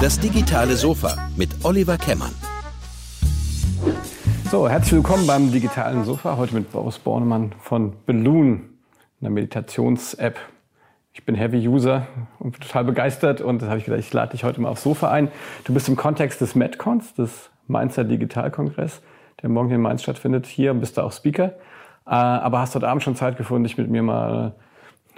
[0.00, 2.32] Das digitale Sofa mit Oliver Kemmern.
[4.50, 6.36] So, herzlich willkommen beim digitalen Sofa.
[6.36, 8.68] Heute mit Boris Bornemann von Balloon,
[9.20, 10.38] einer Meditations-App.
[11.14, 12.06] Ich bin Heavy-User
[12.38, 15.10] und total begeistert und das habe ich gedacht, ich lade dich heute mal aufs Sofa
[15.10, 15.30] ein.
[15.64, 19.02] Du bist im Kontext des MedCons, des Mainzer Digitalkongress,
[19.40, 21.52] der morgen in Mainz stattfindet, hier und bist da auch Speaker.
[22.06, 24.54] Äh, aber hast heute Abend schon Zeit gefunden, dich mit mir mal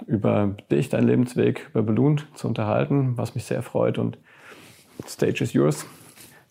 [0.07, 4.17] über dich, deinen Lebensweg, über Balloon zu unterhalten, was mich sehr freut und
[5.07, 5.85] Stage is yours.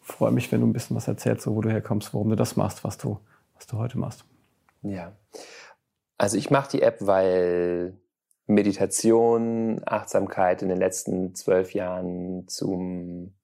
[0.01, 2.57] freue mich, wenn du ein bisschen was erzählst, so wo du herkommst, warum du das
[2.57, 3.19] machst, was du,
[3.55, 4.25] was du heute machst.
[4.83, 5.13] Ja.
[6.19, 7.99] Also ich mache die App, weil
[8.47, 13.35] Meditation, Achtsamkeit in den letzten zwölf Jahren zum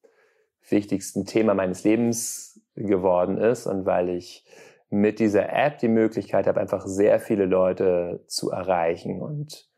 [0.69, 4.45] wichtigsten Thema meines Lebens geworden ist und weil ich
[4.91, 9.70] mit dieser App die Möglichkeit habe, einfach sehr viele Leute zu erreichen und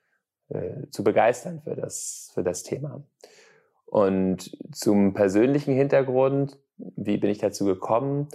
[0.52, 3.02] äh, zu begeistern für das, für das Thema.
[3.86, 8.28] Und zum persönlichen Hintergrund, wie bin ich dazu gekommen?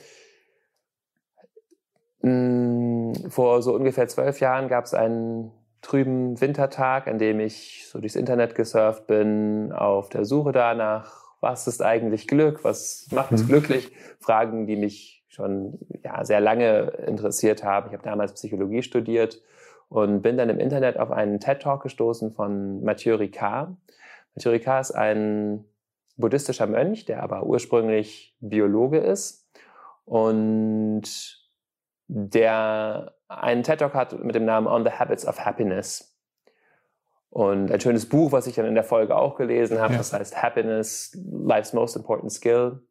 [2.22, 5.52] Hm, vor so ungefähr zwölf Jahren gab es einen
[5.82, 11.68] trüben Wintertag, an dem ich so durchs Internet gesurft bin, auf der Suche danach, was
[11.68, 13.48] ist eigentlich Glück, was macht es mhm.
[13.48, 13.92] glücklich?
[14.20, 17.88] Fragen, die mich schon ja, sehr lange interessiert haben.
[17.88, 19.42] Ich habe damals Psychologie studiert
[19.90, 23.76] und bin dann im Internet auf einen TED-Talk gestoßen von Mathieu Ricard.
[24.36, 25.66] Mathieu Ricard ist ein
[26.18, 29.50] buddhistischer Mönch, der aber ursprünglich Biologe ist
[30.06, 31.04] und
[32.08, 36.14] der einen TED-Talk hat mit dem Namen On the Habits of Happiness.
[37.30, 39.98] Und ein schönes Buch, was ich dann in der Folge auch gelesen habe, ja.
[39.98, 42.82] das heißt Happiness, Life's Most Important Skill.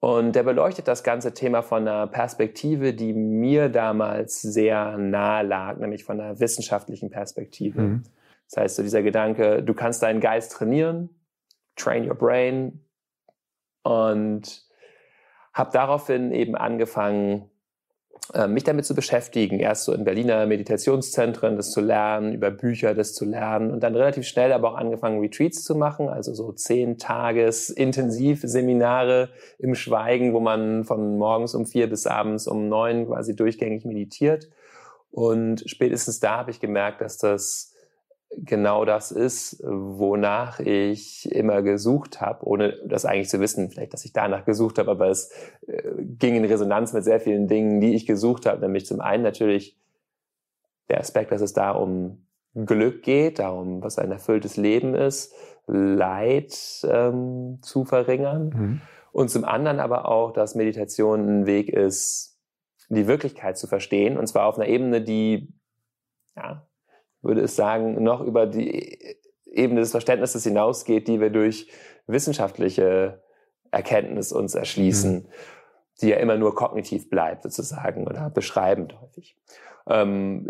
[0.00, 5.78] Und der beleuchtet das ganze Thema von einer Perspektive, die mir damals sehr nahe lag,
[5.78, 7.80] nämlich von einer wissenschaftlichen Perspektive.
[7.80, 8.02] Mhm.
[8.50, 11.10] Das heißt, so dieser Gedanke, du kannst deinen Geist trainieren,
[11.76, 12.84] train your brain
[13.82, 14.66] und
[15.52, 17.50] habe daraufhin eben angefangen,
[18.48, 19.60] mich damit zu beschäftigen.
[19.60, 23.94] Erst so in Berliner Meditationszentren, das zu lernen, über Bücher das zu lernen und dann
[23.94, 29.28] relativ schnell aber auch angefangen, Retreats zu machen, also so zehn Tages Intensivseminare
[29.58, 34.48] im Schweigen, wo man von morgens um vier bis abends um neun quasi durchgängig meditiert.
[35.10, 37.75] Und spätestens da habe ich gemerkt, dass das
[38.30, 44.04] genau das ist, wonach ich immer gesucht habe, ohne das eigentlich zu wissen, vielleicht, dass
[44.04, 45.30] ich danach gesucht habe, aber es
[45.66, 49.22] äh, ging in Resonanz mit sehr vielen Dingen, die ich gesucht habe, nämlich zum einen
[49.22, 49.78] natürlich
[50.88, 55.34] der Aspekt, dass es da um Glück geht, darum, was ein erfülltes Leben ist,
[55.66, 56.54] Leid
[56.88, 58.48] ähm, zu verringern.
[58.48, 58.80] Mhm.
[59.12, 62.38] und zum anderen aber auch, dass Meditation ein Weg ist,
[62.88, 64.16] die Wirklichkeit zu verstehen.
[64.16, 65.52] Und zwar auf einer Ebene, die
[66.36, 66.66] ja,
[67.26, 69.16] würde es sagen, noch über die
[69.46, 71.68] Ebene des Verständnisses hinausgeht, die wir durch
[72.06, 73.22] wissenschaftliche
[73.70, 75.26] Erkenntnis uns erschließen, mhm.
[76.00, 79.36] die ja immer nur kognitiv bleibt sozusagen oder beschreibend häufig.
[79.88, 80.44] Ähm,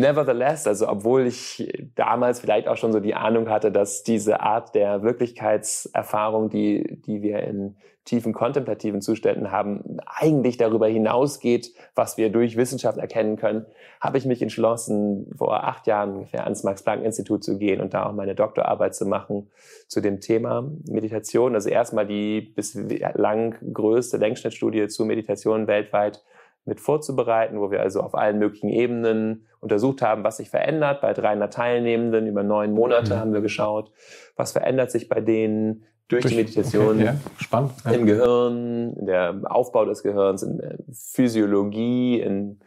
[0.00, 4.74] nevertheless, also obwohl ich damals vielleicht auch schon so die Ahnung hatte, dass diese Art
[4.74, 12.30] der Wirklichkeitserfahrung, die, die wir in tiefen kontemplativen Zuständen haben, eigentlich darüber hinausgeht, was wir
[12.30, 13.64] durch Wissenschaft erkennen können,
[14.00, 18.12] habe ich mich entschlossen, vor acht Jahren ungefähr ans Max-Planck-Institut zu gehen und da auch
[18.12, 19.48] meine Doktorarbeit zu machen
[19.88, 21.54] zu dem Thema Meditation.
[21.54, 26.22] Also erstmal die bislang größte Längsschnittstudie zu Meditation weltweit
[26.64, 31.00] mit vorzubereiten, wo wir also auf allen möglichen Ebenen untersucht haben, was sich verändert.
[31.00, 33.18] Bei 300 Teilnehmenden über neun Monate mhm.
[33.18, 33.92] haben wir geschaut,
[34.36, 37.90] was verändert sich bei denen durch, durch die Meditation okay, ja, spannend, ja.
[37.92, 42.60] im Gehirn, in der Aufbau des Gehirns, in der Physiologie, in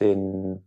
[0.00, 0.64] den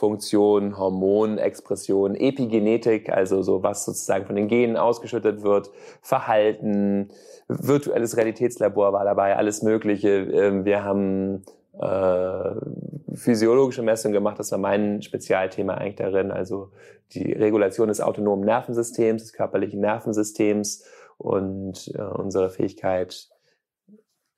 [0.00, 7.08] Körperfunktionen, Hormonexpressionen, Epigenetik, also so was sozusagen von den Genen ausgeschüttet wird, Verhalten,
[7.48, 10.08] virtuelles Realitätslabor war dabei, alles Mögliche.
[10.08, 11.42] Ähm, wir haben
[11.78, 16.70] äh, physiologische Messungen gemacht, das war mein Spezialthema eigentlich darin, also
[17.12, 20.84] die Regulation des autonomen Nervensystems, des körperlichen Nervensystems
[21.18, 23.28] und äh, unsere Fähigkeit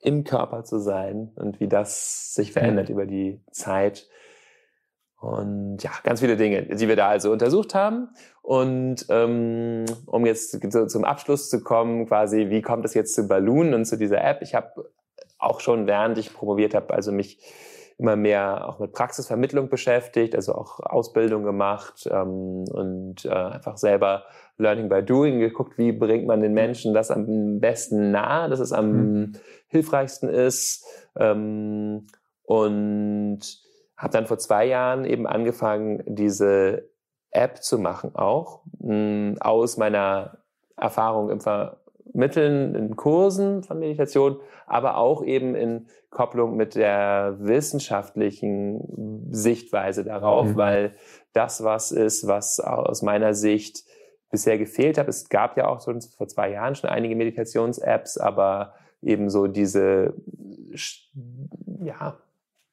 [0.00, 2.94] im Körper zu sein und wie das sich verändert mhm.
[2.94, 4.08] über die Zeit.
[5.22, 8.08] Und ja, ganz viele Dinge, die wir da also untersucht haben.
[8.42, 10.60] Und ähm, um jetzt
[10.90, 14.42] zum Abschluss zu kommen, quasi, wie kommt es jetzt zu Balloon und zu dieser App?
[14.42, 14.90] Ich habe
[15.38, 17.38] auch schon während ich promoviert habe, also mich
[17.98, 24.24] immer mehr auch mit Praxisvermittlung beschäftigt, also auch Ausbildung gemacht ähm, und äh, einfach selber
[24.58, 28.72] Learning by Doing geguckt, wie bringt man den Menschen das am besten nahe, dass es
[28.72, 29.32] am mhm.
[29.69, 30.84] hilfreichsten ist.
[31.16, 32.08] Ähm,
[32.42, 33.40] und
[34.02, 36.90] habe dann vor zwei Jahren eben angefangen, diese
[37.31, 40.38] App zu machen, auch mh, aus meiner
[40.76, 49.28] Erfahrung im Vermitteln in Kursen von Meditation, aber auch eben in Kopplung mit der wissenschaftlichen
[49.31, 50.56] Sichtweise darauf, mhm.
[50.56, 50.94] weil
[51.32, 53.84] das was ist, was aus meiner Sicht
[54.31, 55.08] bisher gefehlt hat.
[55.08, 60.14] Es gab ja auch so vor zwei Jahren schon einige Meditations-Apps, aber eben so diese
[61.84, 62.19] ja,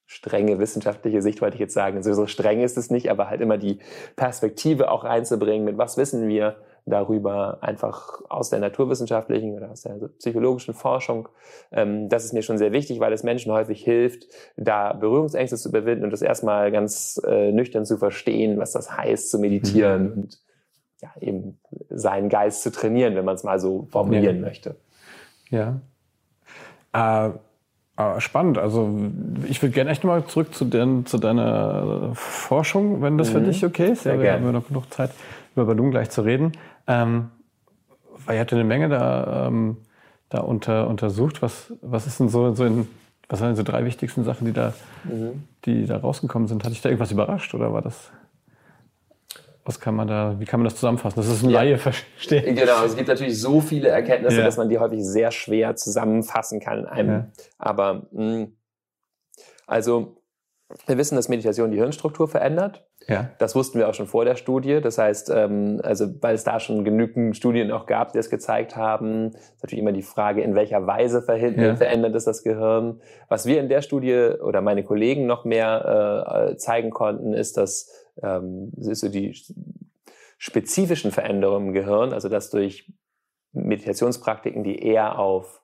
[0.09, 1.97] strenge wissenschaftliche Sicht, wollte ich jetzt sagen.
[1.97, 3.77] Also so streng ist es nicht, aber halt immer die
[4.15, 6.56] Perspektive auch reinzubringen, mit was wissen wir
[6.88, 11.29] darüber, einfach aus der naturwissenschaftlichen oder aus der psychologischen Forschung.
[11.71, 14.25] Ähm, das ist mir schon sehr wichtig, weil es Menschen häufig hilft,
[14.57, 19.29] da Berührungsängste zu überwinden und das erstmal ganz äh, nüchtern zu verstehen, was das heißt,
[19.29, 20.23] zu meditieren mhm.
[20.23, 20.39] und
[21.03, 21.59] ja, eben
[21.91, 24.41] seinen Geist zu trainieren, wenn man es mal so formulieren ja.
[24.41, 24.75] möchte.
[25.51, 25.81] Ja.
[26.94, 27.29] Äh
[27.99, 28.57] Ah, spannend.
[28.57, 28.97] Also
[29.49, 33.33] ich würde gerne echt nochmal zurück zu, den, zu deiner Forschung, wenn das mhm.
[33.33, 34.03] für dich okay ist.
[34.03, 35.11] Sehr ja, wir haben ja noch genug Zeit,
[35.53, 36.53] über Ballon gleich zu reden.
[36.87, 37.27] Ähm,
[38.25, 39.75] weil ihr habt eine Menge da, ähm,
[40.29, 41.41] da unter, untersucht.
[41.41, 42.87] Was, was ist denn so, so in,
[43.27, 44.71] was waren denn so drei wichtigsten Sachen, die da,
[45.03, 45.43] mhm.
[45.65, 46.63] die da rausgekommen sind?
[46.63, 48.11] Hat dich da irgendwas überrascht oder war das?
[49.69, 51.19] Was kann man da, wie kann man das zusammenfassen?
[51.19, 51.60] Das ist ein ja.
[51.60, 52.56] Laie verstehen.
[52.56, 54.44] Genau, es gibt natürlich so viele Erkenntnisse, ja.
[54.44, 57.10] dass man die häufig sehr schwer zusammenfassen kann in einem.
[57.10, 57.27] Ja.
[57.60, 58.57] Aber mh, hm,
[59.68, 60.16] also
[60.88, 62.88] wir wissen, dass Meditation die Hirnstruktur verändert.
[63.07, 63.30] Ja.
[63.38, 64.81] Das wussten wir auch schon vor der Studie.
[64.81, 68.75] Das heißt, ähm, also weil es da schon genügend Studien auch gab, die das gezeigt
[68.75, 71.75] haben, ist natürlich immer die Frage, in welcher Weise ja.
[71.75, 73.01] verändert es das Gehirn.
[73.27, 78.08] Was wir in der Studie oder meine Kollegen noch mehr äh, zeigen konnten, ist, dass
[78.24, 79.36] ähm, so die
[80.38, 82.94] spezifischen Veränderungen im Gehirn, also dass durch
[83.51, 85.62] Meditationspraktiken, die eher auf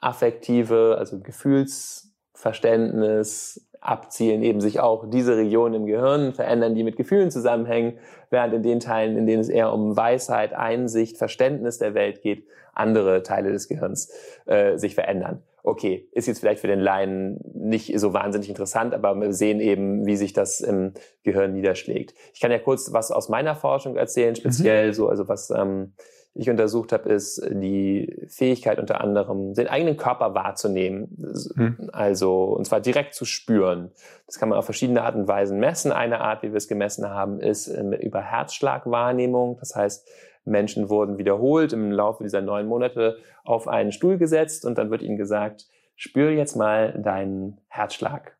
[0.00, 7.30] affektive, also Gefühlsverständnis abzielen, eben sich auch diese Regionen im Gehirn verändern, die mit Gefühlen
[7.30, 7.98] zusammenhängen,
[8.30, 12.46] während in den Teilen, in denen es eher um Weisheit, Einsicht, Verständnis der Welt geht,
[12.72, 14.12] andere Teile des Gehirns
[14.46, 19.14] äh, sich verändern okay, ist jetzt vielleicht für den Laien nicht so wahnsinnig interessant, aber
[19.20, 20.92] wir sehen eben, wie sich das im
[21.24, 22.14] Gehirn niederschlägt.
[22.32, 24.36] Ich kann ja kurz was aus meiner Forschung erzählen, mhm.
[24.36, 24.92] speziell mhm.
[24.92, 25.92] so, also was ähm,
[26.34, 31.08] ich untersucht habe, ist die Fähigkeit unter anderem, den eigenen Körper wahrzunehmen.
[31.56, 31.90] Mhm.
[31.92, 33.90] Also, und zwar direkt zu spüren.
[34.26, 35.92] Das kann man auf verschiedene Arten und Weisen messen.
[35.92, 39.56] Eine Art, wie wir es gemessen haben, ist ähm, über Herzschlagwahrnehmung.
[39.58, 40.06] Das heißt,
[40.46, 45.02] Menschen wurden wiederholt im Laufe dieser neun Monate auf einen Stuhl gesetzt und dann wird
[45.02, 45.66] ihnen gesagt,
[45.96, 48.36] spür jetzt mal deinen Herzschlag.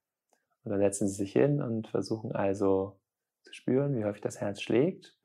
[0.65, 2.99] Und dann setzen sie sich hin und versuchen also
[3.43, 5.17] zu spüren, wie häufig das Herz schlägt.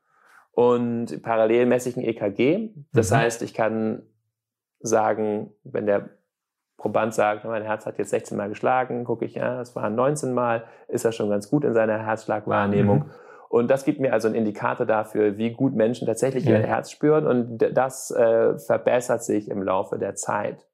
[0.52, 2.70] Und parallel messe ich ein EKG.
[2.92, 3.16] Das mhm.
[3.16, 4.02] heißt, ich kann
[4.80, 6.10] sagen, wenn der
[6.76, 10.34] Proband sagt, mein Herz hat jetzt 16 Mal geschlagen, gucke ich, ja, das waren 19
[10.34, 12.98] Mal, ist er schon ganz gut in seiner Herzschlagwahrnehmung.
[12.98, 13.10] Mhm.
[13.52, 16.52] Und das gibt mir also einen Indikator dafür, wie gut Menschen tatsächlich ja.
[16.52, 17.26] ihr Herz spüren.
[17.26, 20.66] Und das äh, verbessert sich im Laufe der Zeit.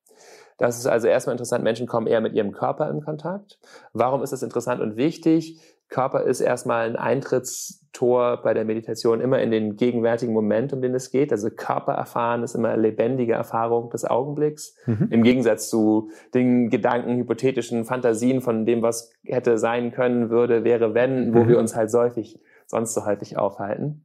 [0.59, 1.65] Das ist also erstmal interessant.
[1.65, 3.59] Menschen kommen eher mit ihrem Körper in Kontakt.
[3.95, 5.61] Warum ist das interessant und wichtig?
[5.89, 10.95] Körper ist erstmal ein Eintrittstor bei der Meditation immer in den gegenwärtigen Moment, um den
[10.95, 11.33] es geht.
[11.33, 14.77] Also Körper erfahren ist immer eine lebendige Erfahrung des Augenblicks.
[14.87, 15.09] Mhm.
[15.11, 20.95] Im Gegensatz zu den Gedanken, hypothetischen Fantasien von dem, was hätte sein können, würde, wäre,
[20.95, 21.49] wenn, wo mhm.
[21.49, 24.05] wir uns halt häufig sonst so häufig aufhalten.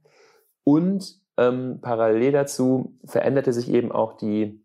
[0.64, 4.64] Und ähm, parallel dazu veränderte sich eben auch die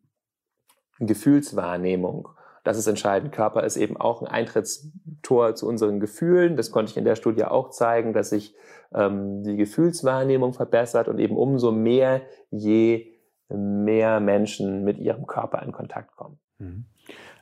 [1.01, 2.29] Gefühlswahrnehmung.
[2.65, 3.33] Das ist entscheidend.
[3.33, 6.57] Körper ist eben auch ein Eintrittstor zu unseren Gefühlen.
[6.57, 8.55] Das konnte ich in der Studie auch zeigen, dass sich
[8.93, 13.13] ähm, die Gefühlswahrnehmung verbessert und eben umso mehr, je
[13.49, 16.39] mehr Menschen mit ihrem Körper in Kontakt kommen.
[16.59, 16.85] Mhm.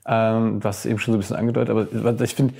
[0.06, 2.54] Ähm, was eben schon so ein bisschen angedeutet, aber ich finde,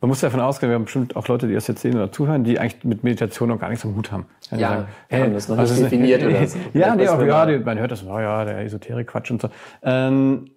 [0.00, 2.44] man muss davon ausgehen, wir haben bestimmt auch Leute, die das jetzt sehen oder zuhören,
[2.44, 4.26] die eigentlich mit Meditation noch gar nichts am Hut haben.
[4.50, 6.58] Ja, ja sagen, hey, haben das noch nicht definiert oder so.
[6.72, 9.50] Ja, nee, auch, ja, die, man hört das, oh ja, der Esoterik-Quatsch und so.
[9.82, 10.50] Ähm,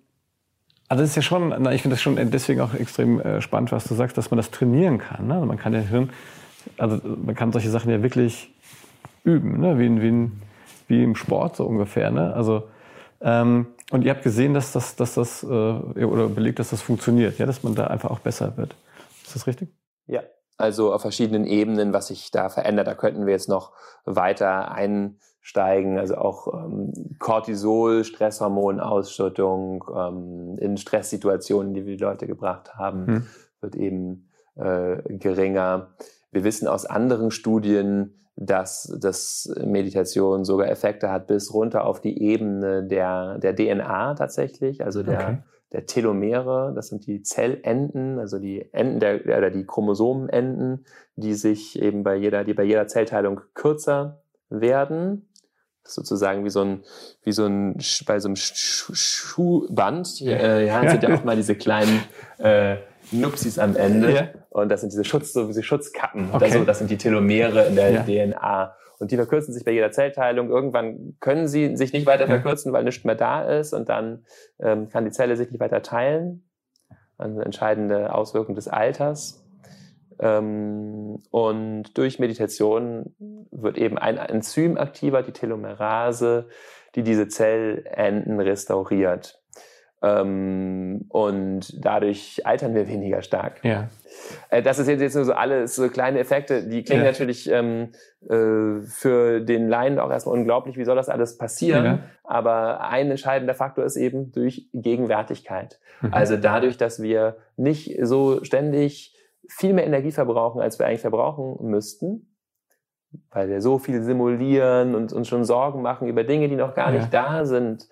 [0.88, 3.72] also das ist ja schon, na, ich finde das schon deswegen auch extrem äh, spannend,
[3.72, 5.28] was du sagst, dass man das trainieren kann.
[5.28, 5.36] Ne?
[5.36, 6.10] Also man kann ja Hirn,
[6.78, 8.54] also man kann solche Sachen ja wirklich
[9.24, 9.80] üben, ne?
[9.80, 10.32] wie, in, wie, in,
[10.88, 12.12] wie im Sport so ungefähr.
[12.12, 12.34] Ne?
[12.34, 12.68] Also
[13.22, 17.40] ähm, und ihr habt gesehen, dass das, dass das äh, oder belegt, dass das funktioniert,
[17.40, 18.76] ja, dass man da einfach auch besser wird.
[19.32, 19.74] Ist das richtig?
[20.08, 20.24] Ja,
[20.58, 22.88] also auf verschiedenen Ebenen, was sich da verändert.
[22.88, 23.72] Da könnten wir jetzt noch
[24.04, 25.98] weiter einsteigen.
[25.98, 33.28] Also auch ähm, Cortisol, Stresshormonausschüttung ähm, in Stresssituationen, die wir die Leute gebracht haben, hm.
[33.62, 35.94] wird eben äh, geringer.
[36.34, 42.22] Wir wissen aus anderen Studien, dass das Meditation sogar Effekte hat bis runter auf die
[42.22, 45.38] Ebene der, der DNA tatsächlich, also der, okay
[45.74, 50.86] der Telomere, das sind die Zellenden, also die Enden der, oder die Chromosomenenden,
[51.16, 55.30] die sich eben bei jeder, die bei jeder Zellteilung kürzer werden.
[55.84, 56.84] Das ist sozusagen wie so ein,
[57.24, 60.22] wie so ein, bei so einem Schuhband.
[60.22, 62.04] Äh, ja, sind ja auch mal diese kleinen
[62.38, 62.78] äh,
[63.12, 64.14] Nupsis am Ende.
[64.14, 64.30] Ja.
[64.50, 66.30] Und das sind diese Schutz, so diese Schutzkappen.
[66.34, 66.44] Okay.
[66.46, 68.04] Also, das sind die Telomere in der ja.
[68.04, 68.76] DNA.
[69.02, 70.52] Und die verkürzen sich bei jeder Zellteilung.
[70.52, 73.74] Irgendwann können sie sich nicht weiter verkürzen, weil nichts mehr da ist.
[73.74, 74.26] Und dann
[74.60, 76.48] ähm, kann die Zelle sich nicht weiter teilen.
[77.18, 79.44] Eine entscheidende Auswirkung des Alters.
[80.20, 83.16] Ähm, und durch Meditation
[83.50, 86.48] wird eben ein Enzym aktiver, die Telomerase,
[86.94, 89.41] die diese Zellenden restauriert.
[90.04, 93.64] Ähm, und dadurch altern wir weniger stark.
[93.64, 93.88] Ja.
[94.50, 97.12] Äh, das ist jetzt, jetzt nur so alles so kleine Effekte, die klingen ja.
[97.12, 97.90] natürlich ähm,
[98.28, 101.86] äh, für den Laien auch erstmal unglaublich, wie soll das alles passieren?
[101.86, 102.00] Ja.
[102.24, 105.80] Aber ein entscheidender Faktor ist eben durch Gegenwärtigkeit.
[106.02, 106.14] Mhm.
[106.14, 109.16] Also dadurch, dass wir nicht so ständig
[109.48, 112.36] viel mehr Energie verbrauchen, als wir eigentlich verbrauchen müssten,
[113.30, 116.92] weil wir so viel simulieren und uns schon Sorgen machen über Dinge, die noch gar
[116.92, 117.00] ja.
[117.00, 117.88] nicht da sind.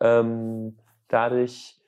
[0.00, 0.76] Ähm,
[1.08, 1.78] dadurch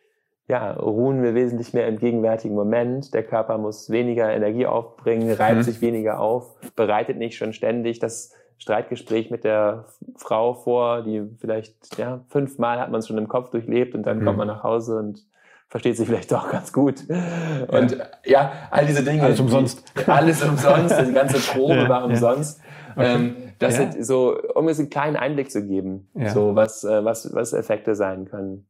[0.51, 3.15] ja, ruhen wir wesentlich mehr im gegenwärtigen Moment.
[3.15, 5.63] Der Körper muss weniger Energie aufbringen, reibt mhm.
[5.63, 9.87] sich weniger auf, bereitet nicht schon ständig das Streitgespräch mit der
[10.17, 14.19] Frau vor, die vielleicht ja fünfmal hat man es schon im Kopf durchlebt und dann
[14.19, 14.25] mhm.
[14.25, 15.25] kommt man nach Hause und
[15.69, 17.05] versteht sich vielleicht doch ganz gut.
[17.09, 19.23] Und ja, ja all diese Dinge.
[19.23, 19.85] Alles umsonst.
[19.97, 22.61] Die, alles umsonst, die ganze Probe ja, war umsonst.
[22.97, 23.15] Okay.
[23.15, 27.33] Ähm, das sind so, um es einen kleinen Einblick zu geben, so was, äh, was,
[27.33, 28.67] was Effekte sein können.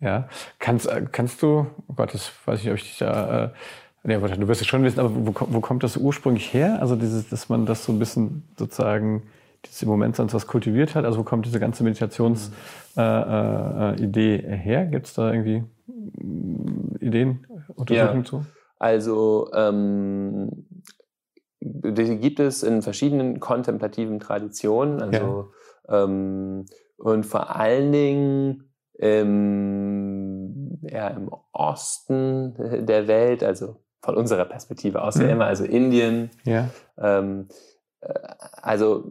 [0.00, 0.28] Ja,
[0.58, 3.50] kannst, äh, kannst du, oh Gott, das weiß ich nicht, ob ich dich da, äh,
[4.04, 6.78] nee, du wirst es schon wissen, aber wo, wo kommt das ursprünglich her?
[6.80, 9.24] Also dieses, dass man das so ein bisschen sozusagen,
[9.64, 12.22] dieses im Moment sonst was kultiviert hat, also wo kommt diese ganze Meditationsidee
[12.96, 14.86] äh, äh, her?
[14.86, 15.64] Gibt es da irgendwie
[15.96, 18.24] mm, Ideen, Untersuchungen ja.
[18.24, 18.46] zu?
[18.78, 20.66] Also ähm,
[21.60, 25.50] die gibt es in verschiedenen kontemplativen Traditionen, also
[25.88, 26.04] ja.
[26.04, 26.66] ähm,
[26.98, 28.67] und vor allen Dingen
[28.98, 32.54] im, ja, im Osten
[32.86, 35.22] der Welt, also von unserer Perspektive aus mhm.
[35.22, 36.30] ja immer, also Indien.
[36.44, 36.68] Ja.
[36.98, 37.48] Ähm,
[38.00, 38.12] äh,
[38.60, 39.04] also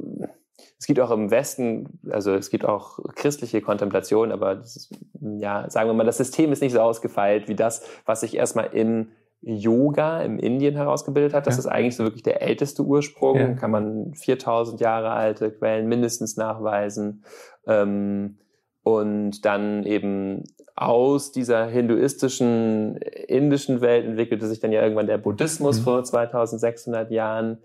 [0.80, 5.90] es gibt auch im Westen, also es gibt auch christliche Kontemplation, aber ist, ja, sagen
[5.90, 9.08] wir mal, das System ist nicht so ausgefeilt wie das, was sich erstmal im
[9.42, 11.48] Yoga im Indien herausgebildet hat.
[11.48, 11.60] Das ja.
[11.60, 13.38] ist eigentlich so wirklich der älteste Ursprung.
[13.38, 13.54] Ja.
[13.54, 17.24] Kann man 4000 Jahre alte Quellen mindestens nachweisen.
[17.68, 18.40] Ähm,
[18.88, 20.46] und dann eben
[20.78, 25.84] aus dieser hinduistischen, indischen Welt entwickelte sich dann ja irgendwann der Buddhismus mhm.
[25.84, 27.58] vor 2600 Jahren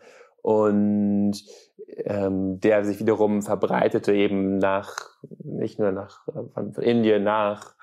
[0.42, 1.34] und
[2.06, 4.96] ähm, der sich wiederum verbreitete eben nach,
[5.44, 7.76] nicht nur nach von, von Indien, nach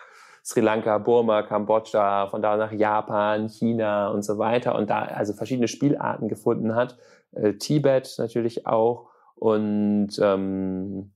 [0.43, 5.31] Sri Lanka, Burma, Kambodscha, von da nach Japan, China und so weiter und da also
[5.31, 6.97] verschiedene Spielarten gefunden hat.
[7.31, 11.13] Äh, Tibet natürlich auch und ähm,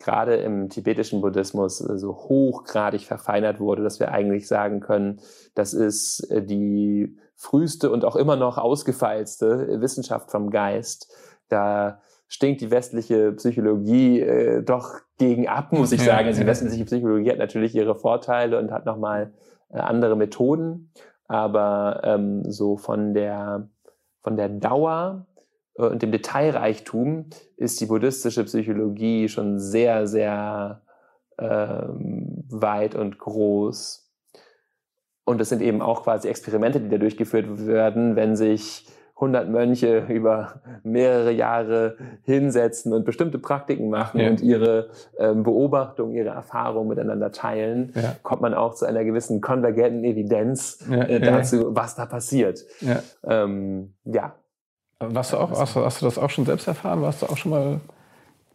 [0.00, 5.20] gerade im tibetischen Buddhismus so hochgradig verfeinert wurde, dass wir eigentlich sagen können,
[5.54, 11.14] das ist äh, die früheste und auch immer noch ausgefeilste Wissenschaft vom Geist.
[11.48, 16.26] Da stinkt die westliche Psychologie äh, doch gegen ab, muss ich sagen.
[16.26, 19.32] Also die westliche Psychologie hat natürlich ihre Vorteile und hat nochmal
[19.68, 20.92] äh, andere Methoden,
[21.26, 23.68] aber ähm, so von der
[24.22, 25.29] von der Dauer äh,
[25.88, 30.82] und dem Detailreichtum ist die buddhistische Psychologie schon sehr, sehr
[31.38, 34.10] ähm, weit und groß.
[35.24, 38.86] Und es sind eben auch quasi Experimente, die da durchgeführt werden, wenn sich
[39.20, 44.30] 100 Mönche über mehrere Jahre hinsetzen und bestimmte Praktiken machen ja.
[44.30, 48.16] und ihre ähm, Beobachtung, ihre Erfahrung miteinander teilen, ja.
[48.22, 51.02] kommt man auch zu einer gewissen konvergenten Evidenz ja.
[51.02, 52.64] äh, dazu, was da passiert.
[52.80, 53.02] Ja.
[53.24, 54.34] Ähm, ja,
[55.00, 57.02] warst du auch, hast du, hast du das auch schon selbst erfahren?
[57.02, 57.80] Warst du auch schon mal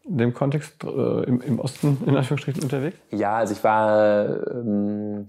[0.04, 2.98] in dem Kontext äh, im, im Osten in Anführungsstrichen unterwegs?
[3.10, 5.28] Ja, also ich war ähm,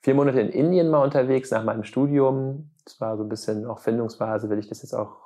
[0.00, 2.70] vier Monate in Indien mal unterwegs nach meinem Studium.
[2.84, 5.16] Das war so ein bisschen auch Findungsphase, will ich das jetzt auch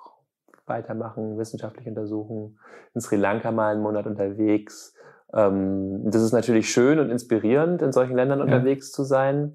[0.66, 2.58] weitermachen, wissenschaftlich untersuchen.
[2.94, 4.94] In Sri Lanka mal einen Monat unterwegs.
[5.32, 8.44] Ähm, das ist natürlich schön und inspirierend, in solchen Ländern ja.
[8.44, 9.54] unterwegs zu sein.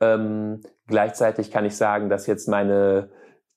[0.00, 3.08] Ähm, gleichzeitig kann ich sagen, dass jetzt meine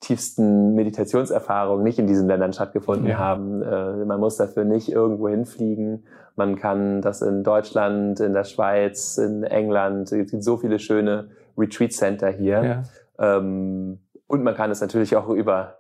[0.06, 3.18] tiefsten Meditationserfahrungen nicht in diesen Ländern stattgefunden ja.
[3.18, 3.62] haben.
[3.62, 6.06] Äh, man muss dafür nicht irgendwo hinfliegen.
[6.36, 10.12] Man kann das in Deutschland, in der Schweiz, in England.
[10.12, 12.64] Es gibt so viele schöne Retreat Center hier.
[12.64, 13.38] Ja.
[13.38, 15.80] Ähm, und man kann es natürlich auch über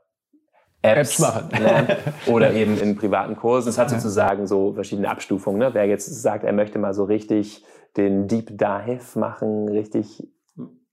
[0.81, 1.49] Apps, Apps machen.
[1.51, 1.97] Ne?
[2.33, 3.69] Oder eben in privaten Kursen.
[3.69, 5.59] Es hat sozusagen so verschiedene Abstufungen.
[5.59, 5.69] Ne?
[5.73, 7.63] Wer jetzt sagt, er möchte mal so richtig
[7.97, 10.27] den Deep Dive machen, richtig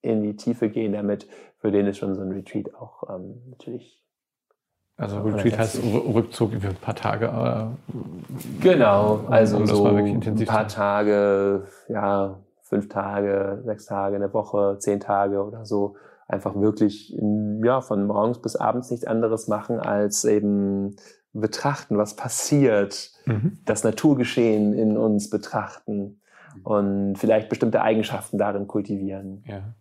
[0.02, 1.26] in die Tiefe gehen damit,
[1.58, 4.02] für den ist schon so ein Retreat auch ähm, natürlich.
[4.96, 7.26] Also Retreat heißt Rückzug für ein paar Tage.
[7.26, 14.76] Äh, genau, also um so ein paar Tage, ja, fünf Tage, sechs Tage, eine Woche,
[14.78, 15.96] zehn Tage oder so.
[16.28, 17.14] Einfach wirklich
[17.64, 20.96] ja, von morgens bis abends nichts anderes machen, als eben
[21.32, 23.58] betrachten, was passiert, mhm.
[23.64, 26.20] das Naturgeschehen in uns betrachten
[26.62, 29.44] und vielleicht bestimmte Eigenschaften darin kultivieren.
[29.46, 29.74] Ja.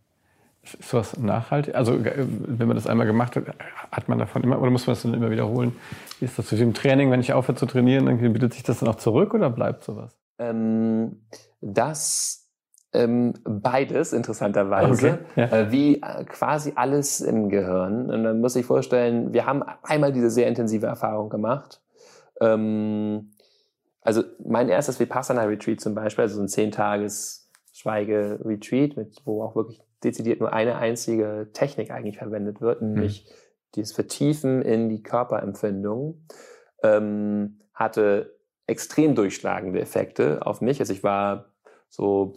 [0.63, 1.73] Ist sowas nachhaltig?
[1.73, 3.45] Also wenn man das einmal gemacht hat,
[3.91, 5.75] hat man davon immer, oder muss man das dann immer wiederholen?
[6.19, 8.79] Wie ist das wie im Training, wenn ich aufhöre zu trainieren, dann bietet sich das
[8.79, 10.15] dann auch zurück oder bleibt sowas?
[10.37, 11.23] Ähm,
[11.61, 12.41] das
[12.93, 15.45] ähm, beides, interessanterweise, okay, ja.
[15.45, 18.11] äh, wie äh, quasi alles im Gehirn.
[18.11, 21.81] Und dann muss ich vorstellen, wir haben einmal diese sehr intensive Erfahrung gemacht.
[22.41, 23.31] Ähm,
[24.01, 30.39] also mein erstes Vipassana-Retreat zum Beispiel, also so ein zehntages Schweige-Retreat, wo auch wirklich dezidiert
[30.39, 32.93] nur eine einzige Technik eigentlich verwendet wird, mhm.
[32.93, 33.33] nämlich mhm.
[33.75, 36.25] dieses Vertiefen in die Körperempfindung,
[36.83, 40.79] ähm, hatte extrem durchschlagende Effekte auf mich.
[40.79, 41.53] Also ich war
[41.89, 42.33] so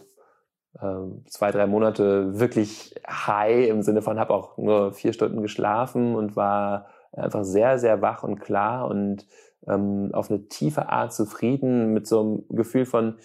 [0.81, 6.15] ähm, zwei, drei Monate wirklich high im Sinne von, habe auch nur vier Stunden geschlafen
[6.15, 9.25] und war einfach sehr, sehr wach und klar und
[9.67, 13.17] ähm, auf eine tiefe Art zufrieden mit so einem Gefühl von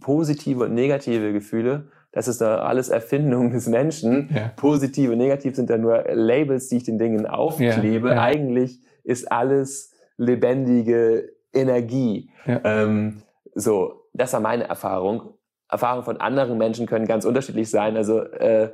[0.00, 4.30] positive und negative Gefühle das ist da alles Erfindung des Menschen.
[4.34, 4.52] Ja.
[4.56, 8.10] Positiv und negativ sind da nur Labels, die ich den Dingen aufklebe.
[8.10, 8.22] Ja, ja.
[8.22, 12.30] Eigentlich ist alles lebendige Energie.
[12.46, 13.22] Ähm,
[13.54, 15.34] so, das war meine Erfahrung.
[15.68, 17.96] Erfahrungen von anderen Menschen können ganz unterschiedlich sein.
[17.96, 18.70] Also äh,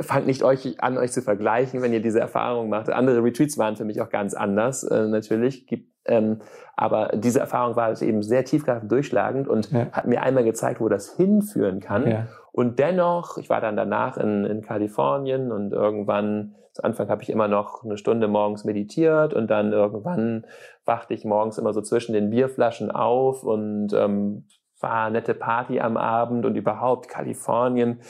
[0.00, 2.90] fangt nicht euch an, euch zu vergleichen, wenn ihr diese Erfahrung macht.
[2.90, 5.66] Andere Retreats waren für mich auch ganz anders, äh, natürlich.
[5.66, 6.40] Gibt, ähm,
[6.76, 9.86] aber diese Erfahrung war eben sehr tiefgreifend durchschlagend und ja.
[9.92, 12.10] hat mir einmal gezeigt, wo das hinführen kann.
[12.10, 12.26] Ja.
[12.54, 17.28] Und dennoch, ich war dann danach in, in Kalifornien und irgendwann, zu Anfang habe ich
[17.28, 20.46] immer noch eine Stunde morgens meditiert und dann irgendwann
[20.84, 24.46] wachte ich morgens immer so zwischen den Bierflaschen auf und ähm,
[24.78, 28.02] war nette Party am Abend und überhaupt Kalifornien.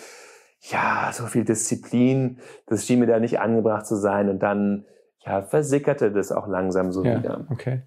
[0.61, 4.85] Ja, so viel Disziplin, das schien mir da nicht angebracht zu sein und dann
[5.25, 7.47] ja, versickerte das auch langsam so ja, wieder.
[7.51, 7.81] Okay.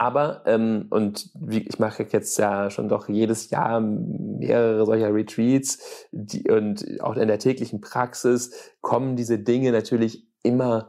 [0.00, 6.06] Aber, ähm, und wie, ich mache jetzt ja schon doch jedes Jahr mehrere solcher Retreats
[6.10, 10.88] die, und auch in der täglichen Praxis kommen diese Dinge natürlich immer,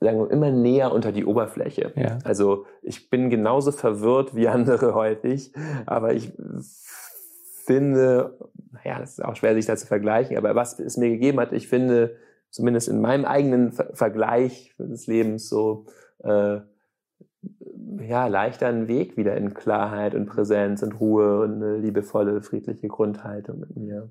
[0.00, 1.92] sagen wir, immer näher unter die Oberfläche.
[1.94, 2.20] Ja.
[2.24, 5.52] Also ich bin genauso verwirrt wie andere häufig,
[5.84, 6.32] aber ich
[7.66, 8.38] finde,
[8.70, 11.52] naja, das ist auch schwer, sich da zu vergleichen, aber was es mir gegeben hat,
[11.52, 12.16] ich finde,
[12.48, 15.84] zumindest in meinem eigenen Ver Vergleich des Lebens so,
[16.24, 16.60] äh,
[18.00, 22.88] ja, leichter einen Weg wieder in Klarheit und Präsenz und Ruhe und eine liebevolle, friedliche
[22.88, 24.10] Grundhaltung mit mir.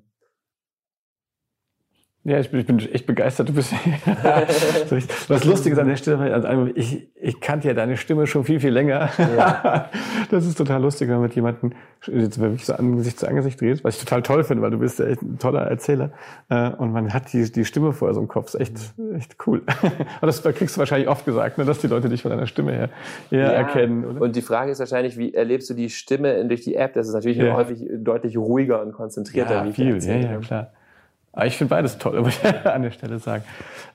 [2.24, 3.48] Ja, ich bin, ich bin echt begeistert.
[3.48, 3.72] Du bist
[5.28, 6.32] was Lustiges an der Stelle.
[6.32, 9.10] Also ich, ich kannte ja deine Stimme schon viel, viel länger.
[9.18, 9.90] Ja.
[10.30, 11.72] Das ist total lustig, wenn man mit jemandem
[12.06, 14.98] jetzt wirklich so Angesicht zu Angesicht redet, was ich total toll finde, weil du bist
[14.98, 16.10] ja echt ein toller Erzähler.
[16.48, 18.52] Äh, und man hat die, die Stimme vorher so im Kopf.
[18.52, 19.62] Das ist echt, echt cool.
[19.82, 22.72] Und das kriegst du wahrscheinlich oft gesagt, ne, dass die Leute dich von deiner Stimme
[22.72, 22.88] her
[23.30, 23.50] eher ja.
[23.50, 24.06] erkennen.
[24.06, 24.22] Oder?
[24.22, 26.94] Und die Frage ist wahrscheinlich, wie erlebst du die Stimme durch die App?
[26.94, 27.54] Das ist natürlich ja.
[27.54, 29.66] häufig deutlich ruhiger und konzentrierter.
[29.66, 29.98] Ja, viel.
[30.02, 30.72] Ja, ja, klar.
[31.32, 33.44] Aber ich finde beides toll, muss ich an der Stelle sagen.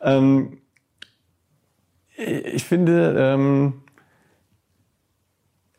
[0.01, 0.57] Ähm,
[2.15, 3.73] ich finde, ähm,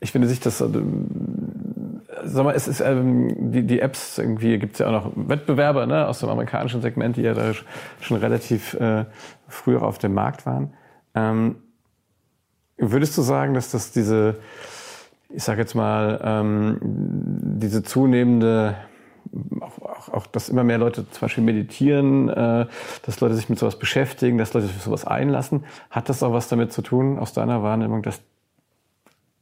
[0.00, 4.74] ich finde sich das, ähm, sag mal, es ist, ähm, die, die Apps irgendwie, gibt
[4.74, 7.52] es ja auch noch Wettbewerber ne, aus dem amerikanischen Segment, die ja da
[8.00, 9.06] schon relativ äh,
[9.48, 10.74] früher auf dem Markt waren.
[11.14, 11.56] Ähm,
[12.76, 14.36] würdest du sagen, dass das diese,
[15.30, 18.76] ich sage jetzt mal, ähm, diese zunehmende
[19.60, 22.66] auch, auch, auch, dass immer mehr Leute zum Beispiel meditieren, äh,
[23.04, 25.64] dass Leute sich mit sowas beschäftigen, dass Leute sich für sowas einlassen.
[25.90, 28.20] Hat das auch was damit zu tun, aus deiner Wahrnehmung, dass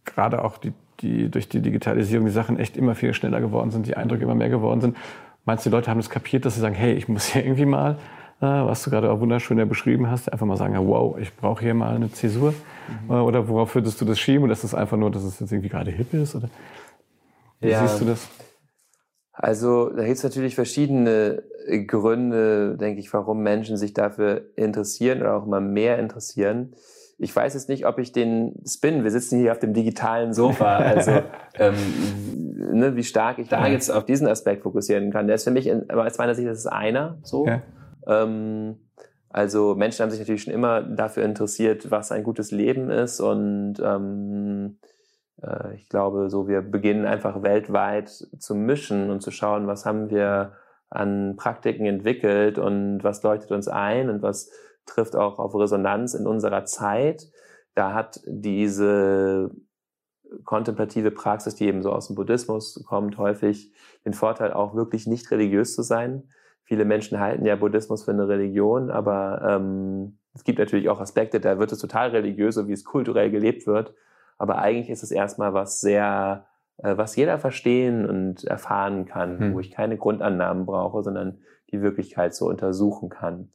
[0.05, 3.87] gerade auch die, die, durch die Digitalisierung die Sachen echt immer viel schneller geworden sind,
[3.87, 4.97] die Eindrücke immer mehr geworden sind?
[5.45, 7.67] Meinst du, die Leute haben das kapiert, dass sie sagen, hey, ich muss hier irgendwie
[7.67, 7.99] mal,
[8.41, 11.63] äh, was du gerade auch wunderschön ja beschrieben hast, einfach mal sagen, wow, ich brauche
[11.63, 12.53] hier mal eine Zäsur?
[12.53, 13.11] Mhm.
[13.11, 14.45] Äh, oder worauf würdest du das schieben?
[14.45, 16.35] Oder ist das einfach nur, dass es jetzt irgendwie gerade hip ist?
[16.35, 16.49] Oder
[17.61, 17.87] wie ja.
[17.87, 18.29] siehst du das?
[19.37, 25.21] Also da gibt es natürlich verschiedene äh, Gründe, denke ich, warum Menschen sich dafür interessieren
[25.21, 26.75] oder auch immer mehr interessieren.
[27.19, 30.77] Ich weiß jetzt nicht, ob ich den Spin, wir sitzen hier auf dem digitalen Sofa,
[30.77, 31.23] also
[31.55, 31.75] ähm,
[32.73, 35.27] ne, wie stark ich da jetzt auf diesen Aspekt fokussieren kann.
[35.27, 37.47] Der ist für mich, in, aus meiner Sicht, das ist einer so.
[37.47, 37.63] Ja.
[38.07, 38.77] Ähm,
[39.29, 43.75] also Menschen haben sich natürlich schon immer dafür interessiert, was ein gutes Leben ist und
[43.85, 44.96] ähm, äh,
[45.75, 50.53] ich glaube, so wir beginnen einfach weltweit zu mischen und zu schauen, was haben wir
[50.89, 54.51] an Praktiken entwickelt und was leuchtet uns ein und was
[54.87, 57.29] trifft auch auf Resonanz in unserer Zeit.
[57.75, 59.51] Da hat diese
[60.45, 63.73] kontemplative Praxis, die eben so aus dem Buddhismus kommt, häufig
[64.05, 66.31] den Vorteil auch wirklich nicht religiös zu sein.
[66.65, 71.41] Viele Menschen halten ja Buddhismus für eine Religion, aber ähm, es gibt natürlich auch Aspekte,
[71.41, 73.95] da wird es total religiös, so wie es kulturell gelebt wird.
[74.39, 76.47] Aber eigentlich ist es erstmal was sehr,
[76.79, 79.55] äh, was jeder verstehen und erfahren kann, hm.
[79.55, 81.39] wo ich keine Grundannahmen brauche, sondern
[81.71, 83.51] die Wirklichkeit so untersuchen kann.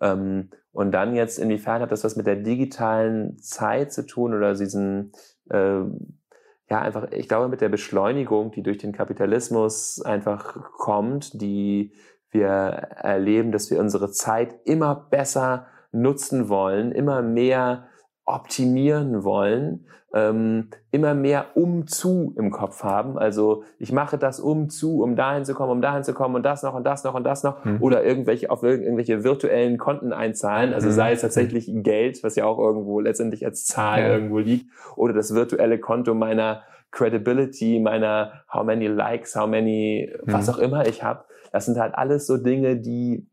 [0.00, 4.54] Ähm, und dann jetzt, inwiefern hat das was mit der digitalen Zeit zu tun oder
[4.54, 5.12] diesen,
[5.50, 5.80] äh,
[6.68, 11.94] ja, einfach, ich glaube, mit der Beschleunigung, die durch den Kapitalismus einfach kommt, die
[12.30, 17.86] wir erleben, dass wir unsere Zeit immer besser nutzen wollen, immer mehr
[18.24, 23.18] optimieren wollen, ähm, immer mehr um zu im Kopf haben.
[23.18, 26.42] Also ich mache das um zu, um dahin zu kommen, um dahin zu kommen und
[26.42, 27.82] das noch und das noch und das noch mhm.
[27.82, 30.72] oder irgendwelche auf irgendwelche virtuellen Konten einzahlen.
[30.72, 30.92] Also mhm.
[30.92, 34.08] sei es tatsächlich Geld, was ja auch irgendwo letztendlich als Zahl ja.
[34.08, 40.48] irgendwo liegt, oder das virtuelle Konto meiner Credibility, meiner how many likes, how many was
[40.48, 41.24] auch immer ich habe.
[41.52, 43.26] Das sind halt alles so Dinge, die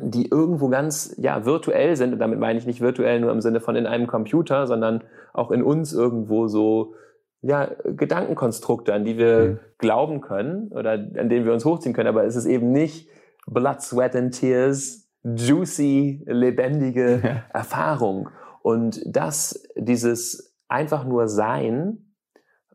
[0.00, 3.60] die irgendwo ganz ja virtuell sind und damit meine ich nicht virtuell nur im Sinne
[3.60, 6.94] von in einem Computer, sondern auch in uns irgendwo so
[7.42, 9.58] ja Gedankenkonstrukte, an die wir mhm.
[9.78, 13.08] glauben können oder an denen wir uns hochziehen können, aber es ist eben nicht
[13.46, 17.44] Blood, Sweat and Tears, juicy, lebendige ja.
[17.52, 18.30] Erfahrung
[18.62, 22.14] und das dieses einfach nur Sein,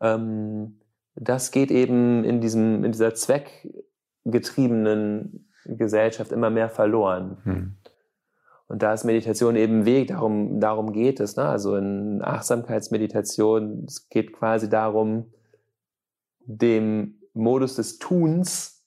[0.02, 0.80] ähm,
[1.15, 7.38] das geht eben in diesem in dieser zweckgetriebenen Gesellschaft immer mehr verloren.
[7.43, 7.76] Hm.
[8.67, 11.36] Und da ist Meditation eben ein Weg, darum, darum geht es.
[11.36, 11.43] Ne?
[11.43, 15.34] Also in Achtsamkeitsmeditation, es geht quasi darum,
[16.45, 18.86] dem Modus des Tuns,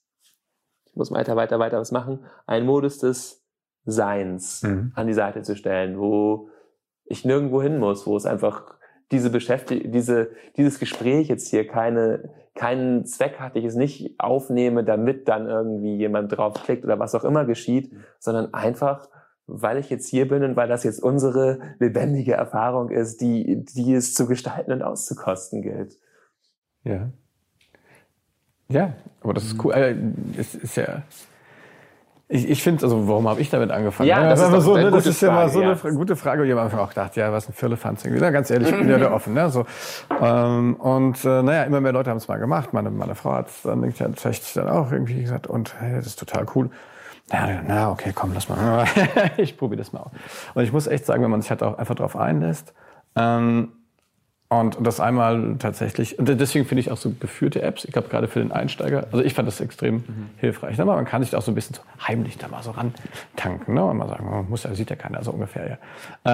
[0.85, 3.45] ich muss weiter, weiter, weiter was machen, einen Modus des
[3.85, 4.93] Seins mhm.
[4.95, 6.49] an die Seite zu stellen, wo
[7.03, 8.77] ich nirgendwo hin muss, wo es einfach
[9.11, 14.83] diese Beschäftigung, diese, dieses Gespräch jetzt hier keine, keinen Zweck hat, ich es nicht aufnehme,
[14.83, 19.09] damit dann irgendwie jemand draufklickt oder was auch immer geschieht, sondern einfach,
[19.47, 23.93] weil ich jetzt hier bin und weil das jetzt unsere lebendige Erfahrung ist, die, die
[23.93, 25.97] es zu gestalten und auszukosten gilt.
[26.83, 27.09] Ja.
[28.69, 29.73] Ja, aber das ist cool.
[29.73, 29.95] Äh,
[30.37, 31.03] es ist ja,
[32.29, 34.09] ich, ich finde, also warum habe ich damit angefangen?
[34.09, 36.45] Ja, das, ist, so, ne, das ist ja mal so eine gute Frage.
[36.45, 38.21] Ich habe einfach auch gedacht, ja, was ein Firlefanz irgendwie.
[38.21, 39.33] Na, ganz ehrlich, ich bin ja da offen.
[39.33, 39.65] Ne, so.
[40.21, 42.73] Ähm, und äh, naja, immer mehr Leute haben es mal gemacht.
[42.73, 46.17] Meine, meine Frau hat es dann tatsächlich dann auch irgendwie gesagt, und hey, das ist
[46.17, 46.69] total cool.
[47.31, 48.85] Ja, na, okay, komm, lass mal.
[49.37, 50.11] ich probiere das mal aus.
[50.53, 52.73] Und ich muss echt sagen, wenn man sich halt auch einfach drauf einlässt,
[53.15, 53.73] ähm,
[54.59, 58.27] und das einmal tatsächlich, und deswegen finde ich auch so geführte Apps, ich glaube gerade
[58.27, 60.29] für den Einsteiger, also ich fand das extrem mhm.
[60.37, 60.77] hilfreich.
[60.77, 60.85] Ne?
[60.85, 63.73] Man kann sich da auch so ein bisschen so heimlich da mal so rantanken.
[63.73, 63.83] Ne?
[63.83, 65.69] Und mal sagen, man muss ja, sieht ja keiner so ungefähr.
[65.69, 65.77] Ja.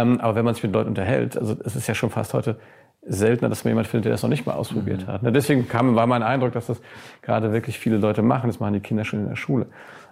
[0.01, 2.60] Ähm, aber wenn man sich mit Leuten unterhält, also es ist ja schon fast heute
[3.01, 5.12] seltener, dass man jemand findet, der das noch nicht mal ausprobiert mhm.
[5.12, 5.23] hat.
[5.23, 5.32] Ne?
[5.32, 6.82] Deswegen kam, war mein Eindruck, dass das
[7.21, 8.47] gerade wirklich viele Leute machen.
[8.47, 9.67] Das machen die Kinder schon in der Schule.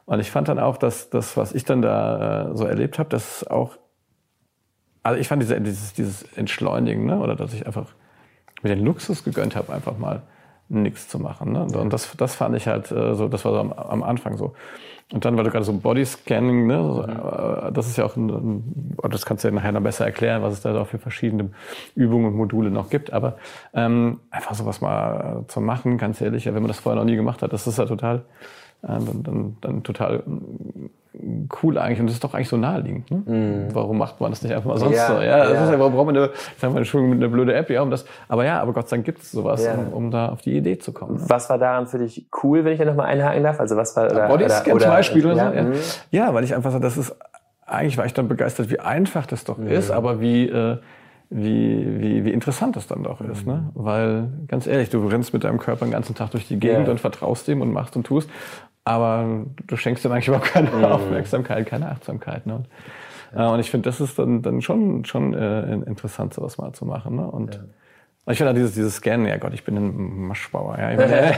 [0.05, 3.09] Und ich fand dann auch, dass das, was ich dann da äh, so erlebt habe,
[3.09, 3.77] dass auch
[5.07, 7.17] also ich fand diese, dieses, dieses Entschleunigen, ne?
[7.19, 7.87] oder dass ich einfach
[8.61, 10.23] mir den Luxus gegönnt habe, einfach mal
[10.67, 11.53] nichts zu machen.
[11.53, 11.63] Ne?
[11.63, 14.53] Und das, das fand ich halt äh, so, das war so am, am Anfang so.
[15.13, 17.73] Und dann, weil du gerade so Bodyscanning, ne, mhm.
[17.73, 20.61] das ist ja auch, ein, das kannst du ja nachher noch besser erklären, was es
[20.61, 21.51] da auch für verschiedene
[21.95, 23.13] Übungen und Module noch gibt.
[23.13, 23.37] Aber
[23.73, 27.15] ähm, einfach sowas mal zu machen, ganz ehrlich, ja, wenn man das vorher noch nie
[27.15, 28.21] gemacht hat, das ist ja total, äh,
[28.81, 30.23] dann, dann, dann total
[31.63, 33.09] cool eigentlich und das ist doch eigentlich so naheliegend.
[33.09, 33.17] Ne?
[33.17, 33.75] Mm.
[33.75, 35.13] Warum macht man das nicht einfach mal sonst ja, so?
[35.13, 35.63] Ja, das ja.
[35.65, 37.89] ist ja, warum braucht man eine, sagen wir, Entschuldigung, mit einer blöde App, ja, um
[37.89, 39.73] das, aber ja, aber Gott sei Dank gibt es sowas, ja.
[39.73, 41.15] um, um, da auf die Idee zu kommen.
[41.15, 41.21] Ne?
[41.27, 43.59] Was war daran für dich cool, wenn ich da nochmal einhaken darf?
[43.59, 45.63] Also was war, oder, Bodyscan oder, zum Beispiel oder, oder so, ja.
[45.63, 45.73] Mhm.
[46.11, 47.15] ja, weil ich einfach so, das ist,
[47.65, 49.67] eigentlich war ich dann begeistert, wie einfach das doch mhm.
[49.67, 50.77] ist, aber wie, äh,
[51.29, 53.45] wie, wie, wie interessant das dann doch ist.
[53.45, 53.53] Ne?
[53.53, 53.69] Mhm.
[53.73, 56.91] Weil, ganz ehrlich, du rennst mit deinem Körper den ganzen Tag durch die Gegend yeah.
[56.91, 58.29] und vertraust dem und machst und tust
[58.87, 60.85] aber du schenkst ihm eigentlich überhaupt keine mhm.
[60.85, 62.45] Aufmerksamkeit, keine Achtsamkeit.
[62.45, 62.55] Ne?
[62.55, 62.67] Und,
[63.35, 63.49] ja.
[63.49, 66.85] äh, und ich finde, das ist dann, dann schon, schon äh, interessant, sowas mal zu
[66.85, 67.17] machen.
[67.17, 67.29] Ne?
[67.29, 67.61] Und ja.
[68.29, 70.91] Ich finde auch dieses, dieses Scannen, ja Gott, ich bin ein Maschbauer, ja.
[70.91, 71.13] Ich meine,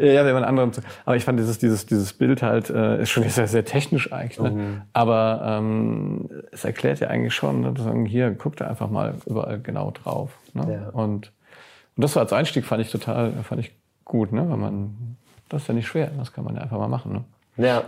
[0.14, 0.72] ja, wenn man anderen,
[1.04, 4.40] aber ich fand dieses, dieses, dieses Bild halt, äh, ist schon sehr, sehr technisch eigentlich,
[4.40, 4.50] ne?
[4.50, 4.82] Mhm.
[4.94, 9.60] Aber ähm, es erklärt ja eigentlich schon, ne, sagen, hier, guck da einfach mal überall
[9.60, 10.30] genau drauf.
[10.54, 10.80] Ne?
[10.80, 10.88] Ja.
[10.88, 11.30] Und,
[11.96, 13.72] und das war als Einstieg fand ich total, fand ich
[14.06, 14.48] gut, ne?
[14.48, 15.18] Weil man
[15.50, 17.12] das ist ja nicht schwer, das kann man ja einfach mal machen.
[17.12, 17.24] Ne?
[17.68, 17.82] Ja.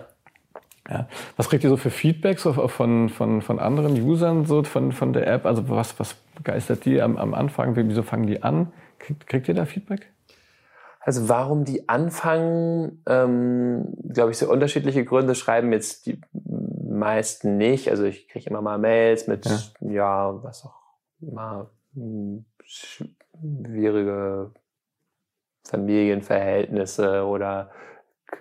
[0.90, 1.08] Ja.
[1.36, 5.28] Was kriegt ihr so für Feedbacks von, von, von anderen Usern so von, von der
[5.28, 5.46] App?
[5.46, 7.76] Also was, was begeistert die am, am Anfang?
[7.76, 8.72] Wieso fangen die an?
[8.98, 10.12] Kriegt, kriegt ihr da Feedback?
[10.98, 17.88] Also warum die anfangen, ähm, glaube ich, so unterschiedliche Gründe schreiben jetzt die meisten nicht.
[17.88, 19.58] Also ich kriege immer mal Mails mit, ja,
[19.90, 20.74] ja was auch
[21.20, 21.70] immer,
[22.64, 24.50] schwierige
[25.64, 27.70] Familienverhältnisse oder